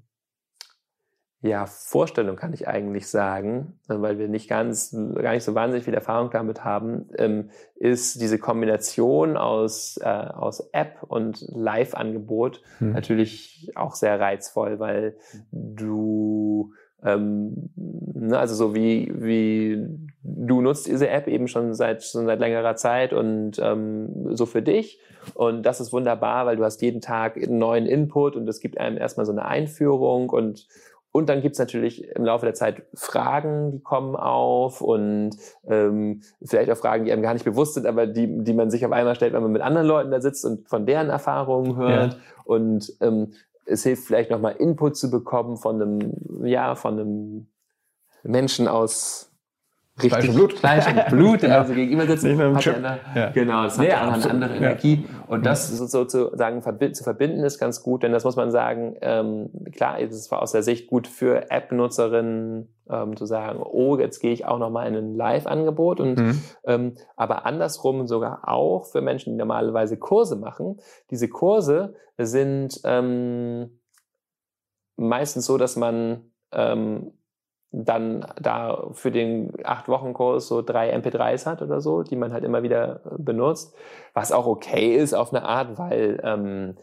[1.41, 5.93] ja, Vorstellung kann ich eigentlich sagen, weil wir nicht ganz, gar nicht so wahnsinnig viel
[5.93, 12.93] Erfahrung damit haben, ähm, ist diese Kombination aus, äh, aus App und Live-Angebot hm.
[12.93, 15.17] natürlich auch sehr reizvoll, weil
[15.51, 16.73] du
[17.03, 19.85] ähm, ne, also so wie, wie
[20.23, 24.61] du nutzt diese App eben schon seit, schon seit längerer Zeit und ähm, so für
[24.61, 24.99] dich.
[25.33, 28.77] Und das ist wunderbar, weil du hast jeden Tag einen neuen Input und es gibt
[28.77, 30.67] einem erstmal so eine Einführung und
[31.15, 35.29] und dann gibt's natürlich im Laufe der Zeit Fragen, die kommen auf und
[35.65, 38.85] ähm, vielleicht auch Fragen, die einem gar nicht bewusst sind, aber die, die man sich
[38.85, 42.15] auf einmal stellt, wenn man mit anderen Leuten da sitzt und von deren Erfahrungen hört.
[42.15, 42.19] Ja.
[42.43, 43.31] Und ähm,
[43.66, 47.47] es hilft vielleicht nochmal Input zu bekommen von einem, ja, von einem
[48.24, 49.34] Menschen aus
[50.01, 50.53] richtig Fleisch und Blut.
[50.53, 51.59] Fleisch und Blut, Ja.
[51.61, 52.27] also gegenüber sitzen.
[52.29, 52.73] Nicht nur ein hat Chip.
[52.81, 53.29] ja eine, Ja.
[53.31, 54.57] Genau, das hat ja auch eine andere Ja.
[54.57, 55.05] Energie.
[55.27, 56.61] Und das so- sozusagen
[56.93, 60.51] zu verbinden ist ganz gut, denn das muss man sagen, ähm, klar, es war aus
[60.51, 64.95] der Sicht gut für App-Nutzerinnen ähm, zu sagen, oh, jetzt gehe ich auch nochmal in
[64.95, 66.41] ein Live-Angebot und Mhm.
[66.65, 70.77] ähm, aber andersrum sogar auch für Menschen, die normalerweise Kurse machen.
[71.09, 73.79] Diese Kurse sind ähm,
[74.97, 77.11] meistens so, dass man ähm,
[77.72, 82.32] dann da für den acht Wochen Kurs so drei MP3s hat oder so, die man
[82.32, 83.76] halt immer wieder äh, benutzt,
[84.13, 86.78] was auch okay ist auf eine Art, weil ähm,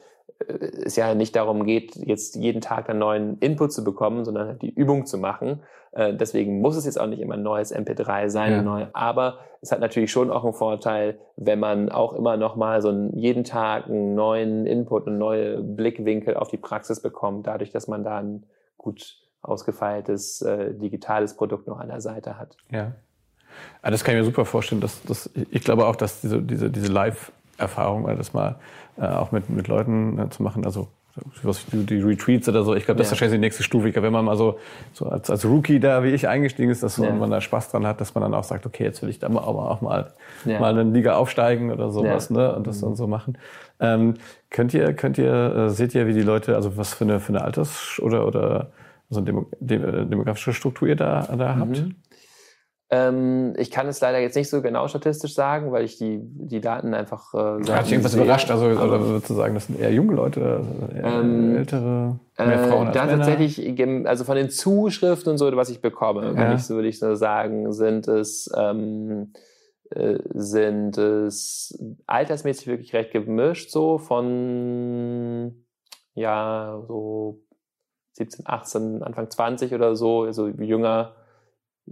[0.47, 0.53] äh,
[0.85, 4.63] es ja nicht darum geht, jetzt jeden Tag einen neuen Input zu bekommen, sondern halt
[4.63, 5.63] die Übung zu machen.
[5.93, 8.63] Äh, deswegen muss es jetzt auch nicht immer ein neues MP3 sein, Ja.
[8.63, 12.83] neu, aber es hat natürlich schon auch einen Vorteil, wenn man auch immer noch mal
[12.83, 17.71] so einen, jeden Tag einen neuen Input, einen neuen Blickwinkel auf die Praxis bekommt, dadurch,
[17.71, 18.45] dass man da ein
[18.77, 22.57] gut ausgefeiltes äh, digitales Produkt noch an der Seite hat.
[22.71, 22.93] Ja.
[23.83, 24.81] Ah, das kann ich mir super vorstellen.
[24.81, 28.57] Dass, dass, ich glaube auch, dass diese, diese, diese Live-Erfahrung, also das mal
[28.97, 30.89] äh, auch mit, mit Leuten äh, zu machen, also
[31.43, 33.13] was, die, Retreats oder so, ich glaube, das ist Ja.
[33.17, 33.87] wahrscheinlich die nächste Stufe.
[33.89, 34.59] Ich glaube, wenn man mal so,
[34.95, 37.13] so als, als Rookie da wie ich eingestiegen ist, dass so, Ja.
[37.13, 39.29] man da Spaß dran hat, dass man dann auch sagt, okay, jetzt will ich da
[39.29, 40.13] mal auch mal, auch mal,
[40.47, 40.59] Ja.
[40.59, 42.37] mal eine Liga aufsteigen oder sowas, Ja.
[42.37, 42.55] ne?
[42.57, 43.37] Und das dann so machen.
[43.79, 44.15] Ähm,
[44.49, 47.31] könnt ihr, könnt ihr, äh, seht ihr, wie die Leute, also was für eine, für
[47.35, 48.69] eine Alters- oder, oder
[49.13, 51.79] so eine Demo, de, demografische Struktur ihr da, da habt?
[51.83, 51.97] Mhm.
[52.95, 56.61] Ähm, ich kann es leider jetzt nicht so genau statistisch sagen, weil ich die, die
[56.61, 57.39] Daten einfach äh,
[57.73, 58.23] Hat dich irgendwas sehe.
[58.23, 58.51] überrascht?
[58.51, 62.19] Also, Aber- oder würdest du sagen, das sind eher junge Leute, also eher Ähm, ältere,
[62.37, 63.25] mehr Äh, Frauen als da Männer?
[63.25, 66.53] tatsächlich, also von den Zuschriften und so, was ich bekomme, Ja.
[66.53, 69.33] ich so, würde ich so sagen, sind es, ähm,
[69.91, 75.65] äh, sind es altersmäßig wirklich recht gemischt, so von,
[76.15, 77.41] ja, so
[78.13, 81.15] 17, 18, Anfang 20 oder so, also jünger,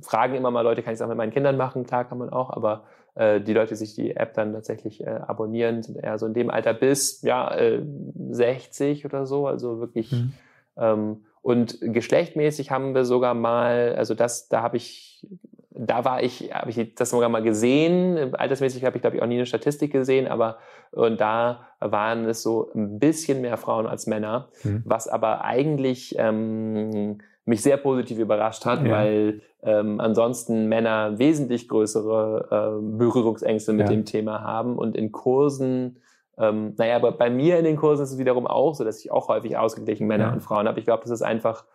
[0.02, 1.84] fragen immer mal Leute, kann ich es auch mit meinen Kindern machen?
[1.84, 5.10] Klar kann man auch, aber äh, die Leute, die sich die App dann tatsächlich äh,
[5.10, 7.82] abonnieren, sind eher so in dem Alter bis ja äh,
[8.30, 10.12] 60 oder so, also wirklich.
[10.12, 10.32] Mhm.
[10.76, 15.26] Ähm, und geschlechtmäßig haben wir sogar mal, also das, da habe ich,
[15.72, 18.34] da war ich, habe ich das sogar mal gesehen.
[18.34, 20.58] Altersmäßig habe ich, glaube ich, auch nie eine Statistik gesehen, aber
[20.92, 24.82] und da waren es so ein bisschen mehr Frauen als Männer, Mhm.
[24.84, 28.90] was aber eigentlich ähm, mich sehr positiv überrascht hat, Ja.
[28.90, 33.92] weil ähm, ansonsten Männer wesentlich größere äh, Berührungsängste mit Ja.
[33.94, 35.98] dem Thema haben und in Kursen
[36.38, 39.12] ähm, naja, aber bei mir in den Kursen ist es wiederum auch so, dass ich
[39.12, 40.32] auch häufig ausgeglichen Männer Ja.
[40.32, 40.78] und Frauen habe.
[40.78, 41.66] Ich glaube, das ist einfach,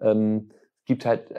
[0.00, 0.48] ähm,
[0.86, 1.30] gibt halt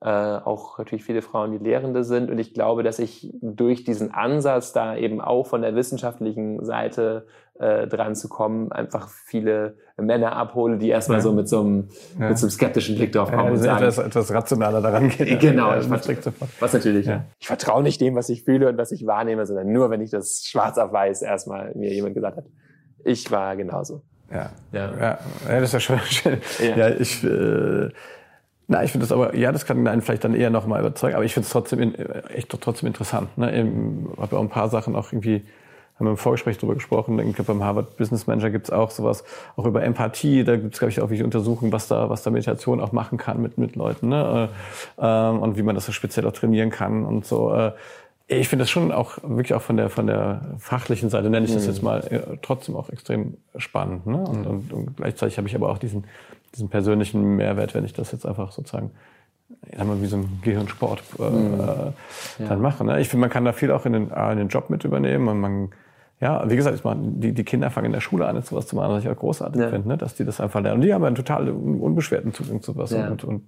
[0.00, 2.30] äh, auch natürlich viele Frauen, die Lehrende sind.
[2.30, 7.26] Und ich glaube, dass ich durch diesen Ansatz da eben auch von der wissenschaftlichen Seite
[7.58, 11.22] äh, dran zu kommen, einfach viele Männer abhole, die erstmal Ja.
[11.22, 11.88] so mit so einem,
[12.20, 12.28] Ja.
[12.28, 15.38] mit so einem skeptischen Blick drauf kommen ja, und sagen, etwas, etwas rationaler daran gehen.
[15.40, 16.50] Genau, ich das ver- steckt sofort.
[16.60, 17.24] was natürlich, Ja.
[17.40, 20.10] ich vertraue nicht dem, was ich fühle und was ich wahrnehme, sondern nur, wenn ich
[20.10, 22.44] das schwarz auf weiß erstmal mir jemand gesagt hat.
[23.04, 24.02] Ich war genauso.
[24.30, 24.50] Ja.
[24.70, 24.92] Ja.
[24.94, 25.18] Ja,
[25.48, 26.38] ja, das ist ja schon schön.
[26.60, 26.76] Ja.
[26.76, 27.88] Ja, ich, äh,
[28.70, 31.14] na, ich finde das aber, ja, das kann einen vielleicht dann eher noch mal überzeugen,
[31.14, 33.36] aber ich finde es trotzdem, in, äh, echt trotzdem interessant.
[33.38, 33.50] Ne?
[33.50, 35.42] Ich habe ja auch ein paar Sachen auch irgendwie,
[35.96, 39.24] haben wir im Vorgespräch drüber gesprochen, ich glaube beim Harvard Business Manager gibt's auch sowas,
[39.56, 42.82] auch über Empathie, da gibt's glaube ich, auch wie Untersuchungen, was da, was da Meditation
[42.82, 44.50] auch machen kann mit, mit Leuten, ne?
[44.98, 47.54] Äh, ähm, und wie man das so speziell auch trainieren kann und so.
[47.54, 47.72] Äh,
[48.30, 51.54] ich finde das schon auch wirklich auch von der von der fachlichen Seite nenne ich
[51.54, 54.06] das jetzt mal trotzdem auch extrem spannend.
[54.06, 54.18] Ne?
[54.18, 56.04] Und, und, und gleichzeitig habe ich aber auch diesen
[56.54, 58.90] diesen persönlichen Mehrwert, wenn ich das jetzt einfach sozusagen
[59.70, 61.92] ich sag mal, wie so ein Gehirnsport äh, äh,
[62.46, 62.84] dann mache.
[62.84, 63.00] Ne?
[63.00, 65.40] Ich finde, man kann da viel auch in den, in den Job mit übernehmen und
[65.40, 65.70] man
[66.20, 68.66] ja, wie gesagt, ich meine, die, die Kinder fangen in der Schule an, jetzt sowas
[68.66, 69.68] zu machen, was ich auch großartig Ja.
[69.70, 69.96] finde, ne?
[69.96, 70.80] dass die das einfach lernen.
[70.80, 73.08] Und die haben einen total un- unbeschwerten Zugang zu was Ja.
[73.08, 73.44] und, und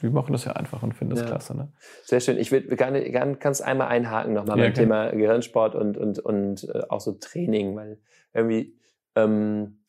[0.00, 1.26] die machen das ja einfach und finden das Ja.
[1.28, 1.54] klasse.
[1.54, 1.68] Ne?
[2.02, 2.38] Sehr schön.
[2.38, 4.88] Ich will gerne, gerne kannst einmal einhaken nochmal Ja, beim gerne.
[4.88, 7.98] Thema Gehirnsport und, und, und äh, auch so Training, weil
[8.32, 8.74] irgendwie
[9.16, 9.80] ähm,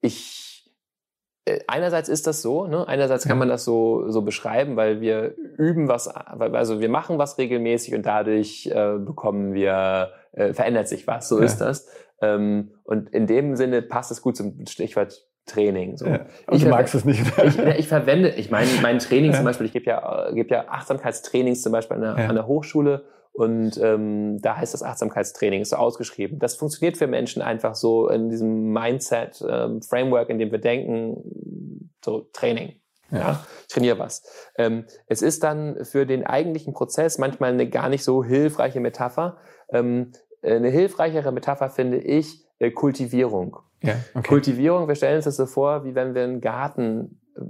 [0.00, 0.57] ich
[1.66, 2.86] einerseits ist das so, ne?
[2.88, 7.38] einerseits kann man das so, so beschreiben, weil wir üben was, also wir machen was
[7.38, 11.44] regelmäßig und dadurch äh, bekommen wir, äh, verändert sich was, so Ja.
[11.44, 11.88] ist das.
[12.20, 15.96] Ähm, und in dem Sinne passt es gut zum Stichwort Training.
[15.96, 16.06] So.
[16.06, 16.26] Ja.
[16.50, 17.22] Ich du magst es nicht.
[17.42, 19.36] ich, ich verwende, ich meine, mein Training Ja.
[19.38, 22.46] zum Beispiel, ich gebe ja, äh, gebe ja Achtsamkeitstrainings zum Beispiel an der, an der
[22.46, 23.04] Hochschule
[23.38, 26.40] und ähm, da heißt das Achtsamkeitstraining, ist so ausgeschrieben.
[26.40, 32.80] Das funktioniert für Menschen einfach so in diesem Mindset-Framework, in dem wir denken, so Training.
[33.12, 33.18] Ja.
[33.18, 33.46] Ja.
[33.62, 34.24] ich trainiere was.
[34.56, 39.36] Ähm, es ist dann für den eigentlichen Prozess manchmal eine gar nicht so hilfreiche Metapher.
[39.70, 40.10] Ähm,
[40.42, 43.56] eine hilfreichere Metapher finde ich äh, Kultivierung.
[43.84, 44.28] ja, okay.
[44.28, 47.40] Kultivierung, wir stellen uns das so vor, wie wenn wir einen Garten äh,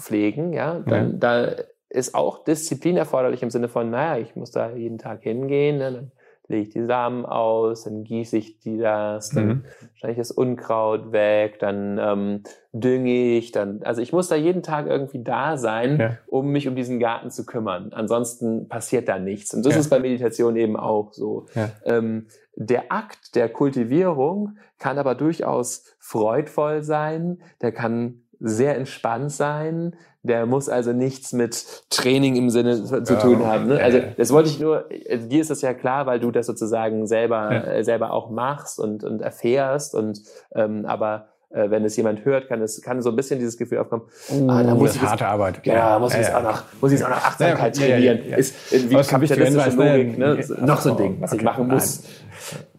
[0.00, 1.16] pflegen, ja, dann, Ja.
[1.18, 1.54] da
[1.90, 5.92] ist auch Disziplin erforderlich im Sinne von, naja, ich muss da jeden Tag hingehen, ne?
[5.92, 6.12] dann
[6.48, 9.64] lege ich die Samen aus, dann gieße ich die das, dann Mhm.
[9.94, 14.64] schneide ich das Unkraut weg, dann ähm, dünge ich, dann, also ich muss da jeden
[14.64, 16.18] Tag irgendwie da sein, Ja.
[16.26, 17.92] um mich um diesen Garten zu kümmern.
[17.92, 19.54] Ansonsten passiert da nichts.
[19.54, 19.80] Und das Ja.
[19.80, 21.46] ist bei Meditation eben auch so.
[21.54, 21.70] Ja.
[21.84, 22.26] Ähm,
[22.56, 30.44] der Akt der Kultivierung kann aber durchaus freudvoll sein, der kann sehr entspannt sein, der
[30.46, 33.68] muss also nichts mit Training im Sinne zu zu Ja, tun haben.
[33.68, 33.78] Ne?
[33.78, 34.04] ja, Also ja.
[34.16, 37.52] das wollte ich nur, also dir ist das ja klar, weil du das sozusagen selber,
[37.52, 37.62] Ja.
[37.64, 40.20] äh, selber auch machst und, und erfährst und
[40.54, 43.78] ähm, aber äh, wenn es jemand hört, kann es kann so ein bisschen dieses Gefühl
[43.78, 44.02] aufkommen.
[44.48, 45.66] ah, da Oh, muss das ich harte Arbeit.
[45.66, 46.38] ja, muss ich Ja, ja.
[46.38, 48.30] auch noch, muss ich jetzt auch noch Achtsamkeit Ja, ja, ja, trainieren.
[48.30, 48.36] ja.
[48.36, 50.34] Ist es wichtiger kapitalistische Logik, ne?
[50.36, 50.44] ne?
[50.48, 50.64] Ja.
[50.66, 52.02] Noch so ein Ding, was ich Okay, machen muss.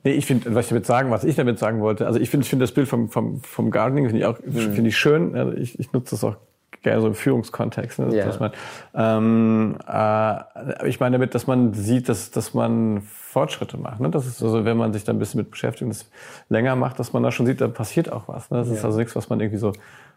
[0.04, 2.44] Nee, ich finde, was ich damit sagen, was ich damit sagen wollte, also ich finde,
[2.44, 4.74] ich finde das Bild vom, vom, vom Gardening finde ich auch, Mhm.
[4.74, 5.36] finde ich schön.
[5.36, 6.36] Also ich, ich nutze das auch
[6.82, 8.26] gerne so im Führungskontext, ne, Ja.
[8.26, 8.52] dass man,
[8.96, 14.00] ähm, äh, ich meine damit, dass man sieht, dass, dass man Fortschritte macht.
[14.00, 14.10] Ne?
[14.10, 16.10] Das ist also, wenn man sich da ein bisschen mit beschäftigt und das
[16.50, 18.50] länger macht, dass man da schon sieht, da passiert auch was.
[18.50, 18.58] Ne?
[18.58, 18.86] Das ist Ja.
[18.86, 19.74] also nichts, was man irgendwie so,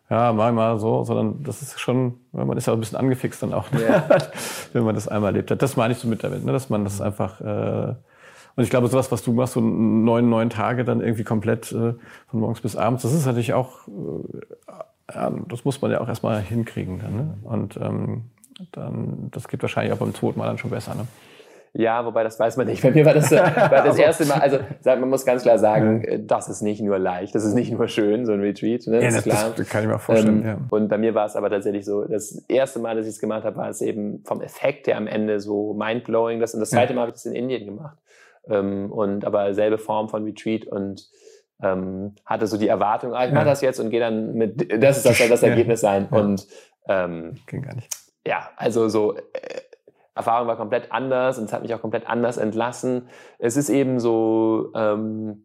[0.08, 3.42] ja, mal mal so, sondern das ist schon, man ist ja auch ein bisschen angefixt
[3.42, 3.82] dann auch, ne?
[3.82, 4.04] Ja.
[4.72, 5.60] wenn man das einmal erlebt hat.
[5.62, 6.52] Das meine ich so mit damit, ne?
[6.52, 7.94] dass man das einfach äh,
[8.56, 11.94] und ich glaube, sowas, was du machst, so neun, neun Tage dann irgendwie komplett äh,
[12.28, 16.08] von morgens bis abends, das ist natürlich auch, äh, ja, das muss man ja auch
[16.08, 17.16] erstmal hinkriegen dann.
[17.16, 17.34] Ne?
[17.44, 18.22] Und ähm,
[18.72, 20.94] dann, das geht wahrscheinlich auch beim zweiten Mal dann schon besser.
[20.94, 21.06] Ne?
[21.76, 22.82] Ja, wobei das weiß man nicht.
[22.82, 26.04] Bei mir war das, äh, war das erste Mal, also man muss ganz klar sagen,
[26.04, 29.02] äh, das ist nicht nur leicht, das ist nicht nur schön, so ein Retreat, ne?
[29.02, 29.52] Ja, ist das, klar.
[29.56, 30.42] das kann ich mir auch vorstellen.
[30.42, 30.58] Ähm, ja.
[30.70, 33.42] Und bei mir war es aber tatsächlich so, das erste Mal, dass ich es gemacht
[33.42, 36.38] habe, war es eben vom Effekt her am Ende so mindblowing.
[36.38, 36.78] Das, und das Ja.
[36.78, 37.98] zweite Mal habe ich das in Indien gemacht.
[38.48, 41.06] Ähm, und aber selbe Form von Retreat und
[41.62, 43.50] ähm, hatte so die Erwartung, ah, ich mache Ja.
[43.50, 45.48] das jetzt und gehe dann mit, das ist das, soll das Ja.
[45.48, 46.08] Ergebnis sein.
[46.10, 46.18] Ja.
[46.18, 46.46] Und
[46.88, 47.88] ähm, Ging gar nicht.
[48.26, 49.20] ja, also so äh,
[50.16, 53.08] Erfahrung war komplett anders und es hat mich auch komplett anders entlassen.
[53.38, 55.44] Es ist eben so, ähm,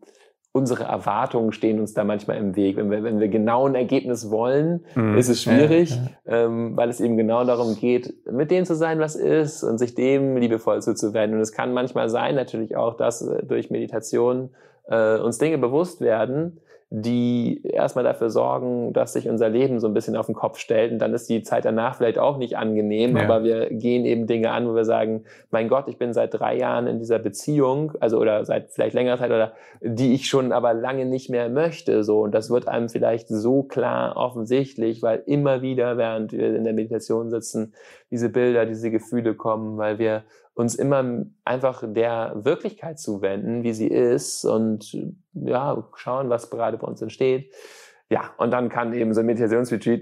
[0.51, 2.75] unsere Erwartungen stehen uns da manchmal im Weg.
[2.75, 5.17] Wenn wir, wenn wir genau ein Ergebnis wollen, Mhm.
[5.17, 6.45] ist es schwierig, Ja, ja.
[6.45, 9.93] Ähm, weil es eben genau darum geht, mit dem zu sein, was ist und sich
[9.95, 11.35] dem liebevoll zuzuwenden.
[11.37, 14.49] Und es kann manchmal sein, natürlich auch, dass äh, durch Meditation
[14.87, 16.59] äh, uns Dinge bewusst werden,
[16.91, 20.91] die erstmal dafür sorgen, dass sich unser Leben so ein bisschen auf den Kopf stellt.
[20.91, 23.23] Und dann ist die Zeit danach vielleicht auch nicht angenehm, Ja.
[23.25, 26.57] aber wir gehen eben Dinge an, wo wir sagen, mein Gott, ich bin seit drei
[26.57, 30.73] Jahren in dieser Beziehung, also oder seit vielleicht längerer Zeit oder die ich schon aber
[30.73, 32.03] lange nicht mehr möchte.
[32.03, 36.63] So und das wird einem vielleicht so klar offensichtlich, weil immer wieder, während wir in
[36.63, 37.73] der Meditation sitzen,
[38.09, 40.23] diese Bilder, diese Gefühle kommen, weil wir
[40.59, 44.97] uns immer einfach der Wirklichkeit zuwenden, wie sie ist und
[45.33, 47.53] ja, schauen, was gerade bei uns entsteht.
[48.09, 50.01] Ja, und dann kann eben so ein Meditationsretreat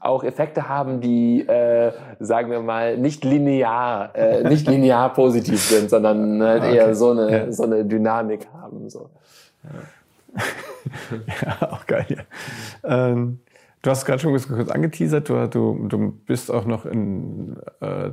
[0.00, 5.90] auch Effekte haben, die, äh, sagen wir mal, nicht linear, äh, nicht linear positiv sind,
[5.90, 6.76] sondern halt Okay.
[6.76, 7.52] eher so eine, Ja.
[7.52, 8.88] so eine Dynamik haben.
[8.88, 9.10] So.
[11.42, 12.06] Ja, auch geil.
[12.82, 13.08] Ja.
[13.08, 13.40] Ähm,
[13.82, 18.10] du hast gerade schon kurz angeteasert, du, du, du bist auch noch in, äh,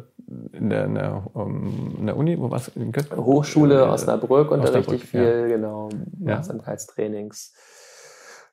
[0.54, 2.80] in, der, in, der, um, in der Uni, wo warst du?
[2.80, 3.26] In Göttingen?
[3.26, 5.90] Hochschule Äh, Osnabrück unterrichte ich viel, genau,
[6.20, 6.38] Ja.
[6.38, 7.54] Achtsamkeitstrainings.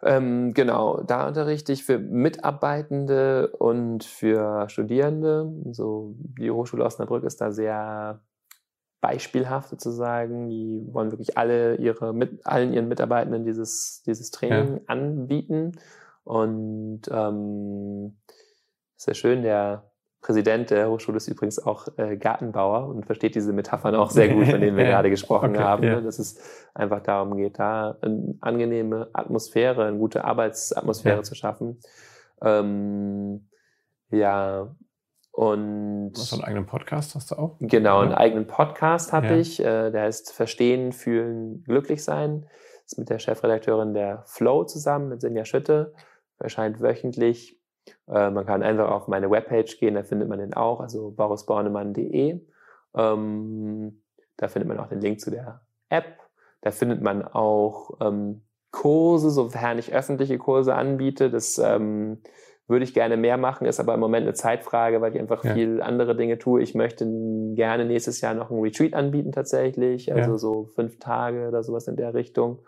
[0.02, 5.50] Ähm, genau, da unterrichte ich für Mitarbeitende und für Studierende.
[5.70, 8.20] So, die Hochschule Osnabrück ist da sehr
[9.00, 10.48] beispielhaft sozusagen.
[10.48, 15.72] Die wollen wirklich alle ihre mit allen ihren Mitarbeitenden dieses dieses Training anbieten
[16.24, 18.16] und ähm,
[18.96, 19.42] sehr schön.
[19.42, 24.30] Der Präsident der Hochschule ist übrigens auch äh, Gartenbauer und versteht diese Metaphern auch sehr
[24.30, 25.82] gut, von denen wir gerade gesprochen okay, haben.
[25.84, 25.96] ja.
[25.96, 26.02] Ne?
[26.02, 26.38] Dass es
[26.74, 31.22] einfach darum geht, da eine angenehme Atmosphäre, eine gute Arbeitsatmosphäre Ja.
[31.22, 31.78] zu schaffen.
[32.42, 33.48] Ähm,
[34.10, 34.74] ja,
[35.32, 37.56] und Hast du einen eigenen Podcast, hast du auch?
[37.60, 38.18] Genau, einen Ja.
[38.18, 42.46] eigenen Podcast habe ich, äh, der heißt Verstehen, Fühlen, Glücklich sein.
[42.86, 45.92] ist mit der Chefredakteurin der Flow zusammen, mit Sinja Schütte.
[46.38, 47.58] Erscheint wöchentlich.
[48.08, 52.40] Äh, man kann einfach auf meine Webpage gehen, da findet man den auch, also borisbornemann.de.
[52.96, 54.02] Ähm,
[54.36, 56.18] da findet man auch den Link zu der App.
[56.60, 61.30] Da findet man auch ähm, Kurse, sofern ich öffentliche Kurse anbiete.
[61.30, 62.22] Das ähm,
[62.66, 65.52] würde ich gerne mehr machen, ist aber im Moment eine Zeitfrage, weil ich einfach Ja.
[65.52, 66.62] viel andere Dinge tue.
[66.62, 67.04] Ich möchte
[67.54, 70.38] gerne nächstes Jahr noch ein Retreat anbieten tatsächlich, also Ja.
[70.38, 72.60] so fünf Tage oder sowas in der Richtung.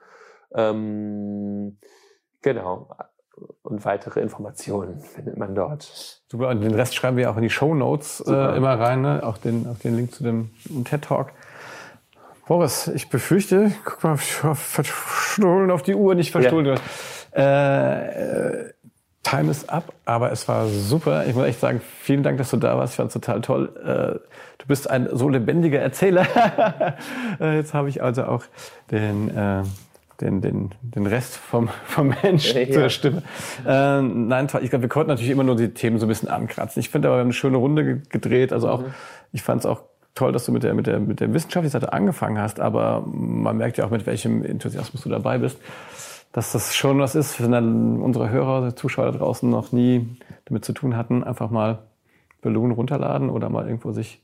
[0.54, 1.78] Ähm,
[2.42, 2.90] genau.
[3.62, 6.22] Und weitere Informationen findet man dort.
[6.30, 9.22] Super, und den Rest schreiben wir auch in die Show Notes äh, immer rein, ne?
[9.22, 10.50] auch, den, auch den Link zu dem
[10.84, 11.32] TED Talk.
[12.46, 16.78] Boris, ich befürchte, guck mal, verstohlen auf die Uhr, nicht verstohlen.
[17.34, 18.72] Äh, äh,
[19.24, 21.26] Time is up, aber es war super.
[21.26, 22.92] Ich muss echt sagen, vielen Dank, dass du da warst.
[22.92, 23.72] Ich fand es total toll.
[23.76, 24.20] Äh,
[24.58, 26.26] du bist ein so lebendiger Erzähler.
[27.38, 28.44] Äh, jetzt habe ich also auch
[28.90, 29.62] den, äh,
[30.20, 32.70] den, den, den Rest vom, vom Mensch ja.
[32.70, 33.22] zur Stimme.
[33.66, 36.80] Äh, nein, ich glaube, wir konnten natürlich immer nur die Themen so ein bisschen ankratzen.
[36.80, 38.52] Ich finde aber, wir haben eine schöne Runde gedreht.
[38.52, 38.94] Also auch, mhm.
[39.32, 39.82] ich fand es auch
[40.14, 43.56] toll, dass du mit der, mit der, mit der wissenschaftlichen Seite angefangen hast, aber man
[43.58, 45.58] merkt ja auch, mit welchem Enthusiasmus du dabei bist
[46.36, 50.06] dass das schon was ist, wenn dann unsere Hörer, Zuschauer da draußen noch nie
[50.44, 51.78] damit zu tun hatten, einfach mal
[52.42, 54.22] Balloon runterladen oder mal irgendwo sich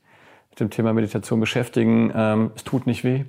[0.52, 2.12] mit dem Thema Meditation beschäftigen.
[2.14, 3.24] Ähm, es tut nicht weh.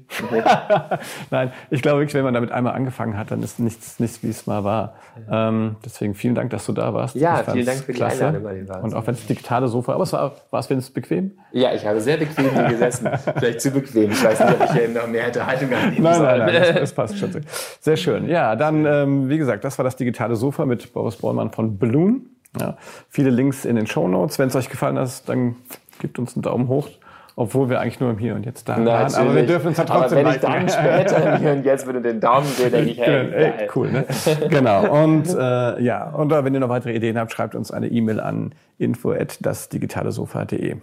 [1.32, 4.30] Nein, ich glaube wirklich, wenn man damit einmal angefangen hat, dann ist nichts, nichts wie
[4.30, 4.96] es mal war.
[5.32, 7.16] Ähm, deswegen vielen Dank, dass du da warst.
[7.16, 8.28] Ja, vielen Dank für die klasse.
[8.28, 8.44] Einladung.
[8.44, 11.32] Bei den Und auch wenn es digitale Sofa, aber es war, war es wenigstens bequem?
[11.54, 13.10] Ja, ich habe sehr bequem hier gesessen.
[13.38, 14.12] Vielleicht zu bequem.
[14.12, 16.76] Ich weiß nicht, ob ich hier noch mehr hätte Haltung annehmen Nein, nein, nein, das,
[16.76, 17.32] das, passt schon.
[17.80, 18.28] Sehr schön.
[18.28, 22.28] Ja, dann, ähm, wie gesagt, das war das digitale Sofa mit Boris Bollmann von Balloon.
[22.60, 22.76] Ja,
[23.08, 24.38] viele Links in den Show Notes.
[24.40, 25.56] Wenn es euch gefallen hat, dann
[26.00, 26.90] gebt uns einen Daumen hoch.
[27.36, 29.16] Obwohl wir eigentlich nur im Hier und Jetzt da waren.
[29.16, 31.86] Aber wir dürfen uns ja trotzdem Aber wenn ich dann später im Hier und Jetzt
[31.88, 34.06] würde den Daumen sehe, denke ich, hey, ey, cool, ne?
[34.50, 35.04] genau.
[35.04, 38.54] Und äh, ja, und wenn ihr noch weitere Ideen habt, schreibt uns eine E-Mail an
[38.78, 40.76] info@dasdigitalesofa.de.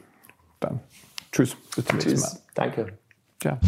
[0.59, 0.81] Dann
[1.31, 2.31] tschüss, bis zum nächsten Mal.
[2.55, 2.87] Danke.
[3.43, 3.59] Ja.